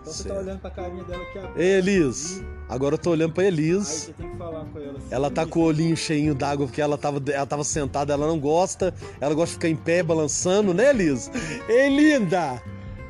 [0.08, 1.54] Então você tá olhando pra carinha dela aqui agora.
[1.62, 2.42] Ei, Elis.
[2.70, 3.88] Agora eu tô olhando pra Aí Elis.
[3.88, 5.08] você tem que falar com ela assim.
[5.12, 8.28] Ela tá "Elis, com o olhinho cheinho d'água porque ela tava, ela tava sentada, ela
[8.28, 8.94] não gosta.
[9.20, 11.30] Ela gosta de ficar em pé balançando, né, Elis?
[11.68, 12.62] Ei, linda!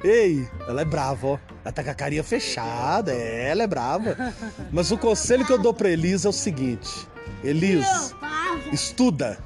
[0.03, 1.39] Ei, ela é brava, ó.
[1.65, 4.15] Ela tá com a carinha fechada, é, ela é brava.
[4.71, 7.07] Mas o conselho que eu dou pra Elis é o seguinte:
[7.43, 7.85] Elis,
[8.71, 9.37] estuda.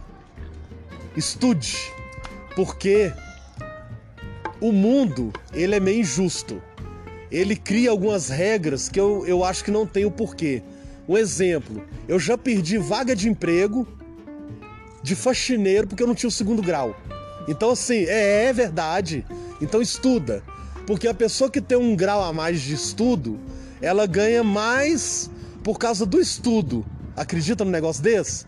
[1.15, 1.77] Estude.
[2.55, 3.13] Porque
[4.59, 6.61] o mundo, ele é meio injusto.
[7.31, 10.61] Ele cria algumas regras que eu, eu acho que não tem o porquê.
[11.07, 13.87] Um exemplo, eu já perdi vaga de emprego
[15.01, 16.95] de faxineiro porque eu não tinha o segundo grau.
[17.47, 19.25] Então, assim, é, é verdade.
[19.61, 20.43] Então, estuda.
[20.85, 23.39] Porque a pessoa que tem um grau a mais de estudo,
[23.81, 25.29] ela ganha mais
[25.63, 26.85] por causa do estudo.
[27.15, 28.45] Acredita num negócio desse?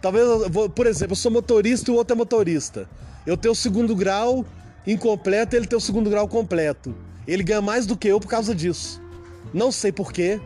[0.00, 0.26] Talvez,
[0.74, 2.88] por exemplo, eu sou motorista e o outro é motorista.
[3.26, 4.44] Eu tenho o segundo grau
[4.86, 6.94] incompleto e ele tem o segundo grau completo.
[7.30, 9.00] Ele ganha mais do que eu por causa disso.
[9.52, 10.40] Não sei porquê,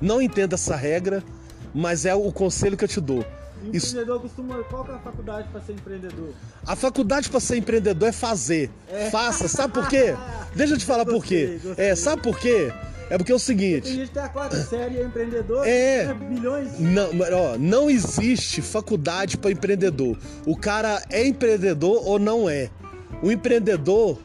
[0.00, 1.22] não entendo essa regra,
[1.74, 3.24] mas é o conselho que eu te dou.
[3.64, 4.62] Empreendedor costuma.
[4.64, 6.28] Qual é a faculdade pra ser empreendedor?
[6.66, 8.70] a faculdade para ser empreendedor é fazer.
[9.10, 9.48] Faça.
[9.48, 10.14] Sabe por quê?
[10.54, 11.46] Deixa eu te falar por quê.
[11.46, 11.86] Gostei, gostei.
[11.86, 12.72] É, sabe por quê?
[13.08, 13.88] É porque é o Tem seguinte.
[13.88, 15.66] gente que tem a quarta série e é empreendedor.
[15.66, 16.04] É.
[16.04, 16.78] ganha Bilhões.
[16.80, 20.18] Não, ó, não existe faculdade para empreendedor.
[20.44, 22.68] O cara é empreendedor ou não é.
[23.22, 24.18] O empreendedor,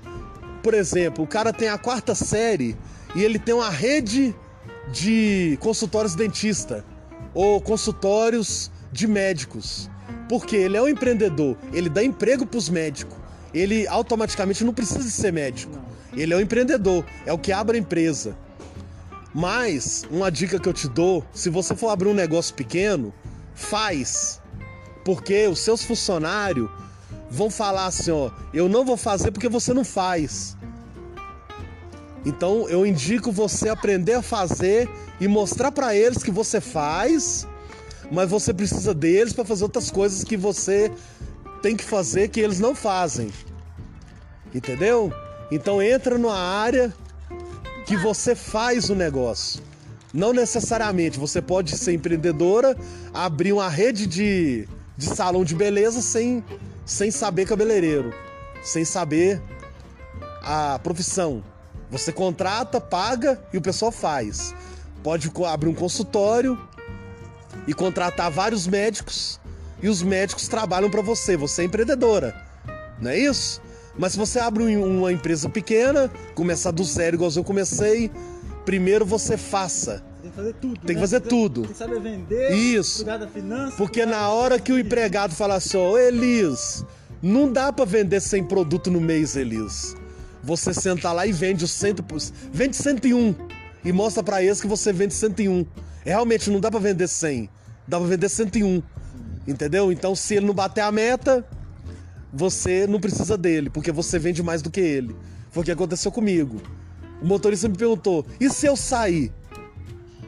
[0.61, 2.75] por exemplo, o cara tem a quarta série
[3.15, 4.35] e ele tem uma rede
[4.91, 6.85] de consultórios dentista
[7.33, 9.89] ou consultórios de médicos.
[10.27, 13.17] Porque ele é um empreendedor, ele dá emprego para os médicos.
[13.53, 15.77] Ele automaticamente não precisa de ser médico.
[16.15, 18.35] Ele é um empreendedor, é o que abre a empresa.
[19.33, 23.13] Mas, uma dica que eu te dou: se você for abrir um negócio pequeno,
[23.53, 24.41] faz.
[25.03, 26.69] Porque os seus funcionários
[27.31, 30.57] vão falar assim: ó, eu não vou fazer porque você não faz.
[32.23, 34.87] Então, eu indico você aprender a fazer
[35.19, 37.47] e mostrar pra eles que você faz,
[38.11, 40.91] mas você precisa deles para fazer outras coisas que você
[41.63, 43.31] tem que fazer que eles não fazem.
[44.53, 45.11] Entendeu?
[45.49, 46.93] Então, entra numa área
[47.87, 49.61] que você faz o negócio.
[50.13, 52.77] Não necessariamente, você pode ser empreendedora,
[53.13, 54.67] abrir uma rede de,
[54.97, 56.43] de salão de beleza sem,
[56.91, 58.13] sem saber cabeleireiro,
[58.61, 59.41] sem saber
[60.43, 61.41] a profissão.
[61.89, 64.53] Você contrata, paga e o pessoal faz.
[65.01, 66.59] Pode abrir um consultório
[67.65, 69.39] e contratar vários médicos
[69.81, 71.37] e os médicos trabalham para você.
[71.37, 72.35] Você é empreendedora,
[72.99, 73.61] não é isso?
[73.97, 78.11] Mas se você abre um- uma empresa pequena, começar do zero igual eu comecei,
[78.65, 80.03] primeiro você faça.
[80.21, 80.75] Tem que fazer tudo.
[80.79, 80.99] Tem que né?
[81.01, 81.61] fazer tudo.
[81.63, 82.51] Tem que saber vender.
[82.51, 82.97] Isso.
[82.97, 83.75] Cuidar da finança.
[83.77, 86.85] Porque na hora que o empregado fala assim, ó, Elis,
[87.21, 89.95] não dá pra vender 100 produtos no mês, Elis.
[90.43, 92.19] Você senta lá e vende os 100, por-
[92.51, 93.35] vende 101
[93.83, 95.65] e mostra pra eles que você vende 101.
[96.03, 97.49] Realmente não dá pra vender 100,
[97.87, 98.81] dá pra vender 101.
[99.47, 99.91] Entendeu?
[99.91, 101.45] Então se ele não bater a meta,
[102.33, 105.15] você não precisa dele, porque você vende mais do que ele.
[105.51, 106.61] Foi o que aconteceu comigo.
[107.21, 109.31] O motorista me perguntou: "E se eu sair?"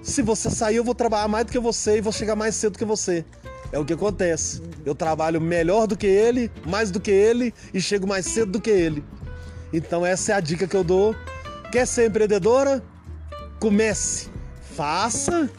[0.04, 2.78] Se você sair, eu vou trabalhar mais do que você e vou chegar mais cedo
[2.78, 3.24] que você.
[3.72, 4.62] É o que acontece.
[4.86, 8.62] Eu trabalho melhor do que ele, mais do que ele e chego mais cedo do
[8.62, 9.02] que ele.
[9.72, 11.16] Então essa é a dica que eu dou.
[11.72, 12.84] Quer ser empreendedora?
[13.62, 14.28] Comece,
[14.76, 15.50] faça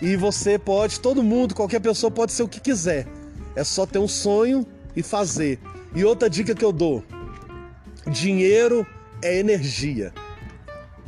[0.00, 3.08] e você pode, todo mundo, qualquer pessoa pode ser o que quiser.
[3.56, 5.58] É só ter um sonho e fazer.
[5.96, 7.02] E outra dica que eu dou:
[8.06, 8.86] dinheiro
[9.20, 10.14] é energia.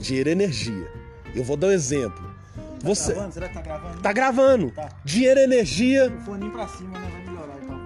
[0.00, 0.90] Dinheiro é energia.
[1.32, 2.31] Eu vou dar um exemplo.
[2.82, 3.34] Tá Você gravando?
[3.34, 4.00] Será que tá gravando?
[4.00, 4.70] tá gravando.
[4.72, 4.88] Tá.
[5.04, 7.08] Dinheiro é energia O foninho pra cima, né?
[7.12, 7.80] Vai melhorar então.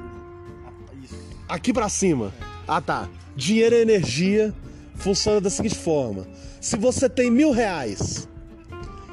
[1.02, 1.14] Isso.
[1.48, 2.32] aqui pra cima.
[2.66, 3.08] Ah tá.
[3.36, 4.54] Dinheiro é energia.
[4.94, 6.26] Funciona da seguinte forma:
[6.60, 8.26] se você tem mil reais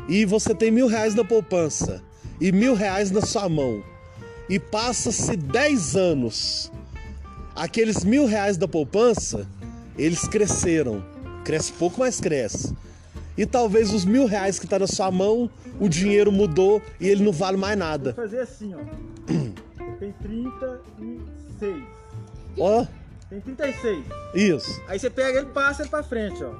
[0.07, 2.01] e você tem mil reais na poupança
[2.39, 3.83] e mil reais na sua mão
[4.49, 6.71] e passa-se 10 anos,
[7.55, 9.47] aqueles mil reais da poupança
[9.97, 11.03] eles cresceram.
[11.43, 12.73] Cresce pouco, mas cresce.
[13.37, 17.23] E talvez os mil reais que tá na sua mão, o dinheiro mudou e ele
[17.23, 18.13] não vale mais nada.
[18.13, 18.79] Vou fazer assim, ó.
[19.99, 21.83] Tem 36.
[22.59, 22.85] Ó,
[23.29, 24.05] Tem 36.
[24.35, 26.51] isso, Aí você pega ele e passa ele pra frente, ó.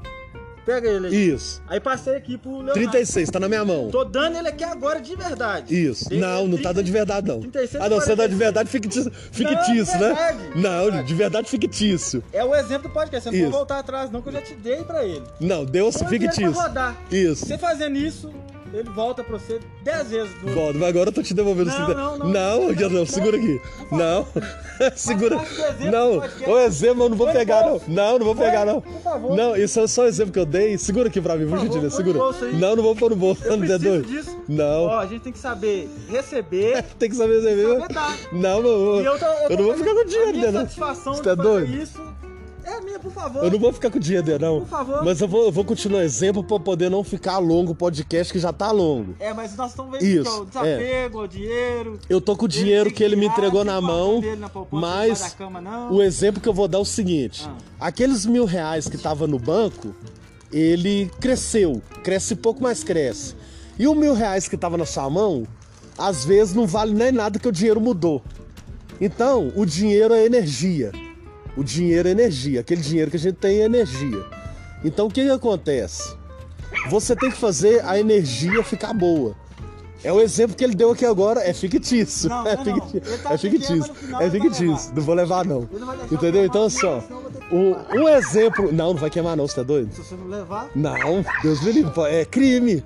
[0.66, 1.30] Pega ele aí.
[1.34, 1.62] isso.
[1.68, 2.74] Aí passei aqui pro Leonardo.
[2.74, 3.90] 36, tá na minha mão.
[3.90, 5.76] Tô dando ele aqui agora de verdade.
[5.76, 6.08] Isso.
[6.10, 7.40] Dei Não, ele não tá 30 dando de verdade, não.
[7.42, 8.40] 36, Ah, não, você dá de 46.
[8.40, 10.14] verdade fictício, fictício Não, né?
[10.14, 11.08] verdade, Não, verdade.
[11.08, 12.24] de verdade fictício.
[12.32, 13.24] É o exemplo do podcast.
[13.24, 13.46] Você não Isso.
[13.46, 15.24] pode voltar atrás, não, que eu já te dei pra ele.
[15.40, 16.52] Não, deu-se ele fictício.
[16.54, 16.98] Pra rodar.
[17.12, 17.46] Isso.
[17.46, 18.32] Você fazendo isso,
[18.74, 20.42] ele volta pra você 10 vezes.
[20.42, 20.52] No...
[20.54, 22.02] Volta, mas agora eu tô te devolvendo Não, os 50.
[22.02, 22.28] não, não.
[22.28, 23.62] não, não, não, segura aqui.
[23.92, 24.28] Não.
[24.98, 25.38] segura.
[25.38, 27.82] do Não, do o exemplo eu não vou no pegar, não.
[27.88, 28.82] Não, não vou pegar, não.
[28.82, 29.36] por favor.
[29.36, 30.78] Não, isso é só o exemplo que eu dei.
[30.78, 31.96] Segura aqui pra mim, por gentileza.
[32.04, 32.20] no Segura.
[32.54, 34.08] Não, não vou pôr no bolso, não, é preciso doido.
[34.08, 34.42] disso.
[34.48, 34.86] Não.
[34.86, 36.84] Ó, a gente tem que saber receber.
[36.98, 37.42] Tem que saber
[37.90, 38.18] dar.
[38.32, 39.04] Não, não, eu,
[39.58, 40.62] não vou ficar a dinheiro não.
[40.62, 41.76] satisfação Você de tá fazer doido?
[41.76, 42.02] isso
[42.64, 43.44] é a minha, por favor.
[43.44, 44.62] Eu não vou ficar com dinheiro dele, não.
[44.62, 45.04] Por favor.
[45.04, 48.40] Mas eu vou, eu vou continuar exemplo pra poder não ficar longo o podcast que
[48.40, 49.16] já tá longo.
[49.20, 52.00] É, mas nós estamos vendo Isso, que é o desapego, o dinheiro.
[52.10, 54.82] Eu tô com o dinheiro tem que ele me entregou na 50 mão, na poupança,
[54.88, 55.92] mas cama, não.
[55.94, 57.88] o exemplo que eu vou dar é o seguinte: Ah.
[57.88, 59.94] aqueles mil reais que tava no banco,
[60.52, 63.36] ele cresceu, cresce pouco, mas cresce.
[63.78, 65.48] E o mil reais que tava na sua mão,
[65.98, 68.22] às vezes não vale nem nada que o dinheiro mudou.
[69.02, 70.92] Então, o dinheiro é energia.
[71.56, 72.62] O dinheiro é energia.
[72.62, 74.24] Aquele dinheiro que a gente tem é energia.
[74.84, 76.16] Então, o que, que acontece?
[76.90, 79.36] Você tem que fazer a energia ficar boa.
[80.04, 82.30] É o exemplo que ele deu aqui agora, é fictício.
[82.30, 82.90] Não, é não, não.
[82.90, 83.18] fictício.
[83.20, 83.94] Tá É fictício.
[83.94, 84.94] final É fictício.
[84.94, 85.70] Não vou levar, não.
[86.12, 86.42] Entendeu?
[86.42, 87.02] eu Então, assim, ó.
[87.52, 88.72] Um, um exemplo.
[88.72, 89.94] Não, não vai queimar, não, você tá doido?
[89.94, 91.94] Se você não levar, Não, Deus me livre.
[92.10, 92.84] É crime.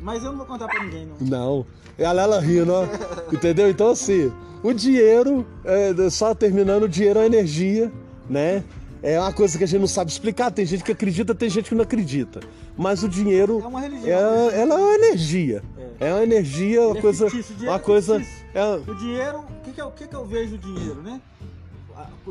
[0.00, 1.16] mas eu não vou contar pra ninguém, não.
[1.26, 1.66] Não.
[1.98, 2.84] É a Lela rindo, ó.
[3.32, 3.70] Entendeu?
[3.70, 7.90] Então, assim, o dinheiro, é, só terminando, o dinheiro é energia,
[8.28, 8.64] né?
[9.02, 10.50] É uma coisa que a gente não sabe explicar.
[10.50, 12.40] Tem gente que acredita, tem gente que não acredita.
[12.76, 13.60] Mas o dinheiro.
[13.62, 14.50] É uma religião.
[14.50, 15.62] é- ela é uma energia.
[16.00, 17.26] É, uma energia, uma Ele é coisa.
[17.26, 18.22] o dinheiro uma é coisa.
[18.54, 21.20] é- O dinheiro, o que, que, eu, que, que eu vejo o dinheiro, né?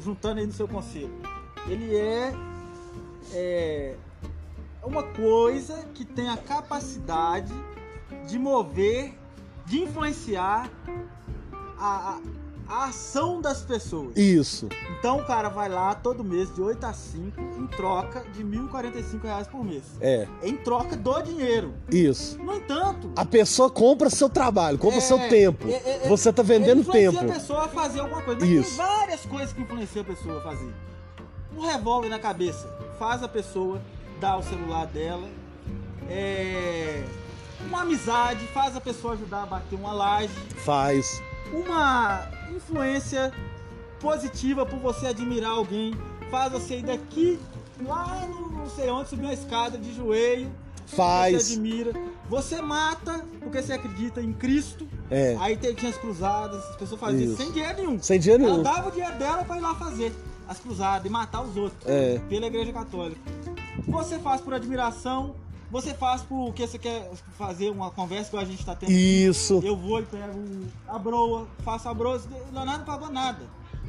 [0.02, 1.12] Juntando aí no seu conselho.
[1.70, 2.34] Ele é,
[3.34, 3.96] é
[4.84, 7.54] uma coisa que tem a capacidade
[8.28, 9.14] de mover,
[9.66, 10.70] de influenciar
[11.80, 12.20] a,
[12.68, 14.16] a, a ação das pessoas.
[14.18, 14.70] Isso.
[15.00, 19.24] Então o cara vai lá todo mês de 8 a 5 em troca de 1.045
[19.24, 19.84] reais por mês.
[20.00, 20.28] É.
[20.42, 21.74] Em troca do dinheiro.
[21.90, 22.38] Isso.
[22.42, 25.68] No entanto, A pessoa compra seu trabalho, compra É, seu tempo.
[25.68, 27.32] é, é, é, Você tá vendendo ele influencia tempo.
[27.32, 28.40] a pessoa a fazer alguma coisa.
[28.42, 28.78] Mas Isso.
[28.78, 30.74] tem várias coisas que influenciam a pessoa a fazer.
[31.56, 33.82] Um revólver na cabeça faz a pessoa
[34.20, 35.28] dar o celular dela.
[36.10, 37.04] É,
[37.68, 40.34] Uma amizade faz a pessoa ajudar a bater uma laje.
[40.64, 41.22] Faz.
[41.52, 43.32] Uma influência
[44.00, 45.94] positiva por você admirar alguém
[46.30, 47.40] faz você ir daqui
[47.86, 50.50] lá no não sei onde subir uma escada de joelho.
[50.86, 51.52] Você Faz.
[51.52, 51.92] admira.
[52.30, 54.88] Você mata porque você acredita em Cristo.
[55.10, 55.36] É.
[55.40, 57.44] Aí tem, tinha as cruzadas, as pessoas faziam isso Isso.
[57.44, 58.00] sem dinheiro nenhum.
[58.02, 58.64] Sem dinheiro Ela nenhum.
[58.64, 60.14] dava o dinheiro dela pra ir lá fazer
[60.48, 61.80] as cruzadas e matar os outros.
[61.86, 62.20] É.
[62.30, 63.22] Pela igreja católica.
[63.88, 65.36] Você faz por admiração,
[65.74, 68.92] você faz porque você quer fazer uma conversa que a gente tá tendo.
[68.92, 69.60] Isso.
[69.64, 70.40] Eu vou e pego
[70.88, 72.22] a broa, faço a broa,
[72.54, 73.40] Leonardo não pagou nada.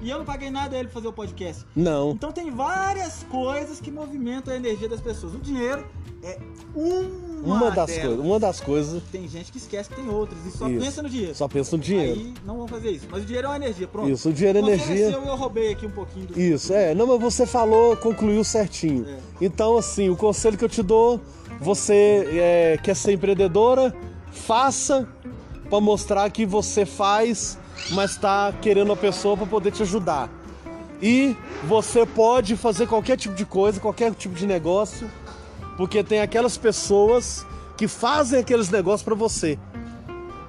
[0.03, 1.64] E eu não paguei nada a ele fazer o podcast.
[1.77, 2.11] Não.
[2.12, 5.35] Então tem várias coisas que movimentam a energia das pessoas.
[5.35, 5.87] O dinheiro
[6.23, 6.38] é
[6.75, 8.03] uma, Uma das delas.
[8.07, 8.25] coisas.
[8.27, 9.03] Uma das coisas.
[9.12, 10.85] Tem gente que esquece que tem outras e só Isso.
[10.85, 11.35] pensa no dinheiro.
[11.35, 12.20] Só pensa no dinheiro.
[12.20, 13.07] Aí não vão fazer isso.
[13.11, 14.11] Mas o dinheiro é uma energia, pronto.
[14.11, 15.11] Isso, o dinheiro é Você energia.
[15.11, 16.40] nasceu eu roubei aqui um pouquinho do.
[16.40, 16.94] Isso, é.
[16.94, 19.07] Não, mas você falou, concluiu certinho.
[19.09, 19.18] É.
[19.40, 21.20] Então, assim, o conselho que eu te dou,
[21.61, 23.95] você é, quer ser empreendedora,
[24.31, 25.09] faça
[25.69, 27.59] pra mostrar que você faz,
[27.90, 30.31] mas tá querendo a pessoa pra poder te ajudar.
[31.01, 35.11] E você pode fazer qualquer tipo de coisa, qualquer tipo de negócio,
[35.77, 39.59] porque tem aquelas pessoas que fazem aqueles negócios pra você.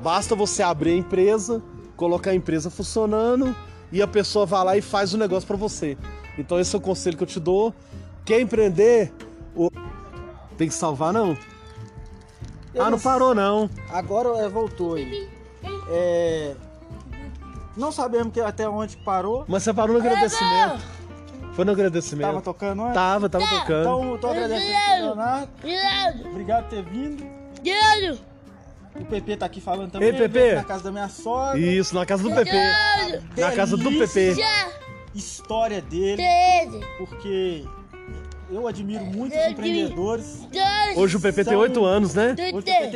[0.01, 1.63] Basta você abrir a empresa,
[1.95, 3.55] colocar a empresa funcionando
[3.91, 5.97] e a pessoa vai lá e faz o negócio pra você.
[6.37, 7.73] Então esse é o conselho que eu te dou.
[8.23, 9.11] Quer empreender?
[10.57, 11.37] Tem que salvar não?
[12.77, 13.69] Ah, não parou não.
[13.89, 15.29] Agora é, voltou aí.
[15.89, 16.55] É...
[17.75, 19.45] Não sabemos que até onde parou.
[19.47, 20.81] Mas você parou no agradecimento.
[21.53, 22.27] Foi no agradecimento.
[22.27, 22.93] Tava tocando antes.
[22.93, 23.81] Tava, tava tocando.
[23.81, 25.49] Então eu tô agradecendo ao Leonardo.
[25.61, 26.29] Dinheiro!
[26.29, 27.25] Obrigado por ter vindo.
[27.61, 28.19] Dinheiro!
[28.95, 30.09] O PP tá aqui falando também.
[30.09, 30.55] Ei, PP.
[30.55, 31.59] Na casa da minha sogra.
[31.59, 32.51] Isso, na casa do PP.
[33.37, 34.35] Na casa do Delícia.
[34.35, 34.75] PP.
[35.13, 36.23] História dele.
[36.97, 37.65] Porque
[38.55, 40.47] eu admiro muitos empreendedores.
[40.95, 42.35] Hoje o PP tem oito anos, né?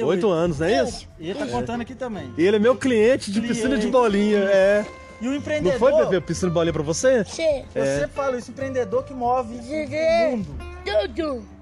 [0.04, 1.08] Oito anos, não é isso?
[1.20, 2.32] E ele tá contando aqui também.
[2.38, 4.86] E ele é meu cliente de piscina de bolinha, é.
[5.22, 5.78] E o Não empreendedor.
[5.78, 7.26] foi, Pepe, piscina de bolinha pra você?
[7.26, 7.66] Che!
[7.76, 8.08] Eu É.
[8.08, 10.56] falo isso, empreendedor que move o mundo.
[10.86, 11.59] Tudo!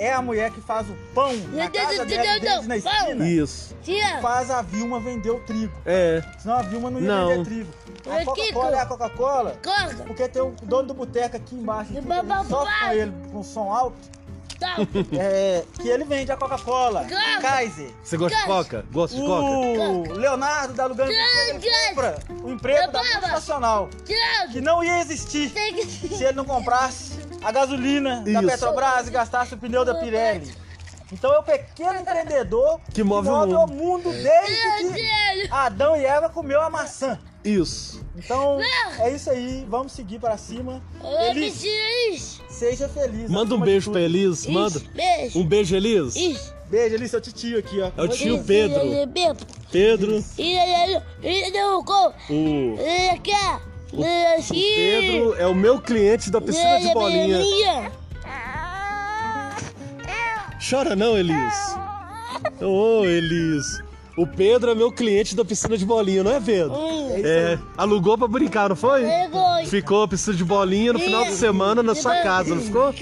[0.00, 3.28] É a mulher que faz o pão na casa dela, deles na esquina.
[3.28, 3.76] Isso.
[4.22, 5.72] Faz a Vilma vender o trigo.
[5.84, 6.22] É.
[6.38, 7.28] Senão a Vilma não ia Não.
[7.28, 7.70] vender trigo.
[8.10, 10.02] A Coca-Cola é a Coca-Cola Corta!
[10.04, 11.92] porque tem o dono do boteco aqui embaixo.
[11.92, 12.42] Que babá.
[12.44, 13.96] com ele com som alto.
[14.58, 14.76] Tá!
[15.18, 17.02] É, que ele vende a Coca-Cola.
[17.04, 17.40] Coca.
[17.40, 17.90] Kaiser.
[18.02, 18.84] Você gosta de coca?
[18.92, 19.42] Gosta de coca?
[19.44, 23.04] O Leonardo da Lugano ele compra o emprego da Babá.
[23.12, 23.88] multinacional
[24.52, 25.86] que não ia existir Tem que.
[25.86, 27.12] se ele não comprasse
[27.42, 28.46] a gasolina da Isso.
[28.46, 30.54] Petrobras e gastasse o pneu da Pirelli.
[31.12, 33.66] Então é o pequeno empreendedor Que move o o mundo.
[33.72, 37.18] mundo desde que Adão e Eva comeu a maçã.
[37.42, 38.04] Isso.
[38.16, 38.60] Então
[38.98, 40.82] é isso aí, vamos seguir pra cima.
[41.30, 41.64] Elis,
[42.12, 42.42] Isso.
[42.48, 43.30] seja feliz.
[43.30, 44.46] Manda um beijo pra Elis.
[44.46, 44.80] Manda.
[44.94, 45.38] Beijo.
[45.38, 46.14] Um beijo, Elis.
[46.14, 46.54] Isso.
[46.68, 47.90] Beijo, Elis, seu tio aqui, ó.
[47.96, 48.80] É o tio Isso, Pedro.
[49.72, 50.24] Pedro.
[51.20, 52.12] Pedro, com.
[53.92, 54.02] O.
[54.76, 57.40] Pedro é o meu cliente da piscina de bolinha.
[60.68, 61.54] Chora não, Elis.
[62.60, 63.82] Ô, Elis.
[64.16, 66.74] O Pedro é meu cliente da piscina de bolinha, não é, Pedro?
[67.24, 69.02] É, alugou pra brincar, não foi?
[69.66, 72.92] Ficou a piscina de bolinha no final de semana na sua casa, não ficou?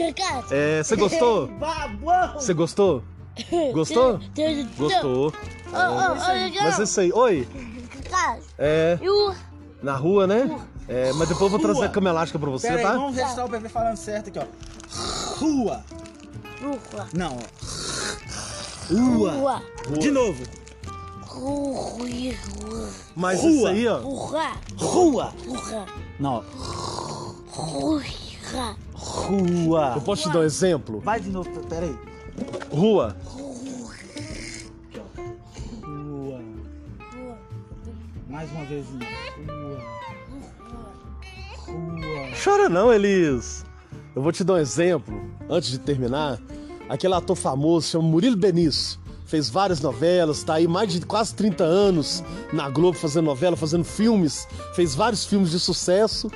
[0.50, 1.50] É, você gostou?
[2.34, 3.02] Você gostou?
[3.72, 4.20] Gostou?
[4.78, 5.32] Gostou.
[6.62, 7.12] Mas é isso aí.
[7.12, 7.48] Oi.
[8.58, 8.98] É,
[9.82, 10.58] na rua, né?
[10.88, 12.92] É, mas depois eu vou trazer a cama elástica pra você, Pera aí, tá?
[12.94, 14.44] vamos registrar o bebê falando certo aqui, ó.
[15.38, 15.84] Rua.
[16.62, 17.06] rua.
[17.12, 18.94] Não, ó.
[18.94, 19.32] Rua.
[19.32, 19.62] Rua.
[19.98, 20.42] De novo.
[21.26, 22.34] Rua.
[23.14, 23.50] Mas Rua.
[23.50, 23.98] isso aí, ó.
[23.98, 24.52] Rua.
[24.78, 25.34] Rua.
[25.46, 25.86] Rua.
[26.18, 26.42] Não, ó.
[27.50, 28.02] Rua.
[28.94, 29.92] Rua.
[29.96, 31.00] Eu posso te dar um exemplo?
[31.00, 31.98] Vai de novo, pera aí.
[32.72, 33.14] Rua.
[33.24, 33.37] Rua.
[38.38, 38.86] Mais uma vez.
[39.48, 39.78] Rua.
[41.66, 42.28] Rua.
[42.44, 43.64] Chora não, Elis.
[44.14, 45.12] Eu vou te dar um exemplo,
[45.50, 46.38] antes de terminar.
[46.88, 49.00] Aquele ator famoso chama Murilo Benício.
[49.26, 52.22] Fez várias novelas, tá aí mais de quase 30 anos
[52.52, 54.46] na Globo fazendo novela, fazendo filmes.
[54.72, 56.30] Fez vários filmes de sucesso.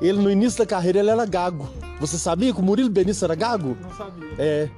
[0.00, 1.68] Ele, no início da carreira, ele era gago.
[2.00, 3.76] Você sabia que o Murilo Benício era gago?
[3.82, 4.34] Não sabia.
[4.38, 4.70] É.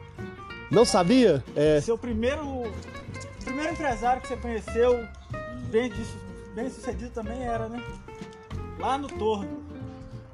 [0.68, 1.44] Não sabia?
[1.54, 1.80] É.
[1.80, 2.64] Seu primeiro.
[3.44, 5.06] Primeiro empresário que você conheceu,
[5.70, 5.92] bem,
[6.56, 7.82] bem sucedido também era, né?
[8.78, 9.64] Lá no torno.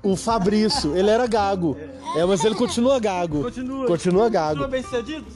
[0.02, 1.76] O Fabrício, ele era gago.
[2.16, 3.42] É, mas ele continua gago.
[3.42, 3.86] Continua.
[3.86, 4.68] Continua Continua gago.
[4.68, 5.26] bem sucedido?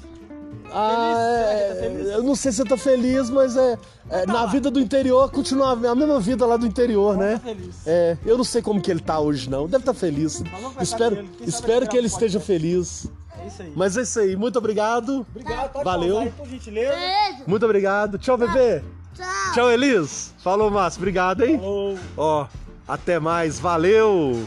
[0.72, 2.06] Ah, Será que é, tá feliz?
[2.08, 3.78] eu não sei se você tá feliz, mas é,
[4.10, 7.34] é, na vida do interior continua a mesma vida lá do interior, né?
[7.34, 7.86] tá feliz.
[7.86, 9.66] É, eu não sei como que ele tá hoje não.
[9.66, 10.40] Deve estar feliz.
[10.40, 13.06] vamos conversar Espero, espero que ele esteja feliz.
[13.40, 13.72] É isso aí.
[13.76, 14.34] Mas é isso aí.
[14.36, 15.24] Muito obrigado.
[15.30, 16.18] Obrigado, Valeu.
[16.18, 16.96] aí, por gentileza.
[16.96, 17.42] Beijo.
[17.46, 18.18] Muito obrigado.
[18.18, 18.82] Tchau, bebê.
[19.16, 19.52] Tchau.
[19.54, 20.34] Tchau, Elis.
[20.42, 20.98] Falou, Márcio.
[21.00, 21.58] Obrigado, hein?
[21.58, 21.98] Falou.
[22.16, 22.46] Ó,
[22.86, 23.58] até mais.
[23.58, 24.46] Valeu.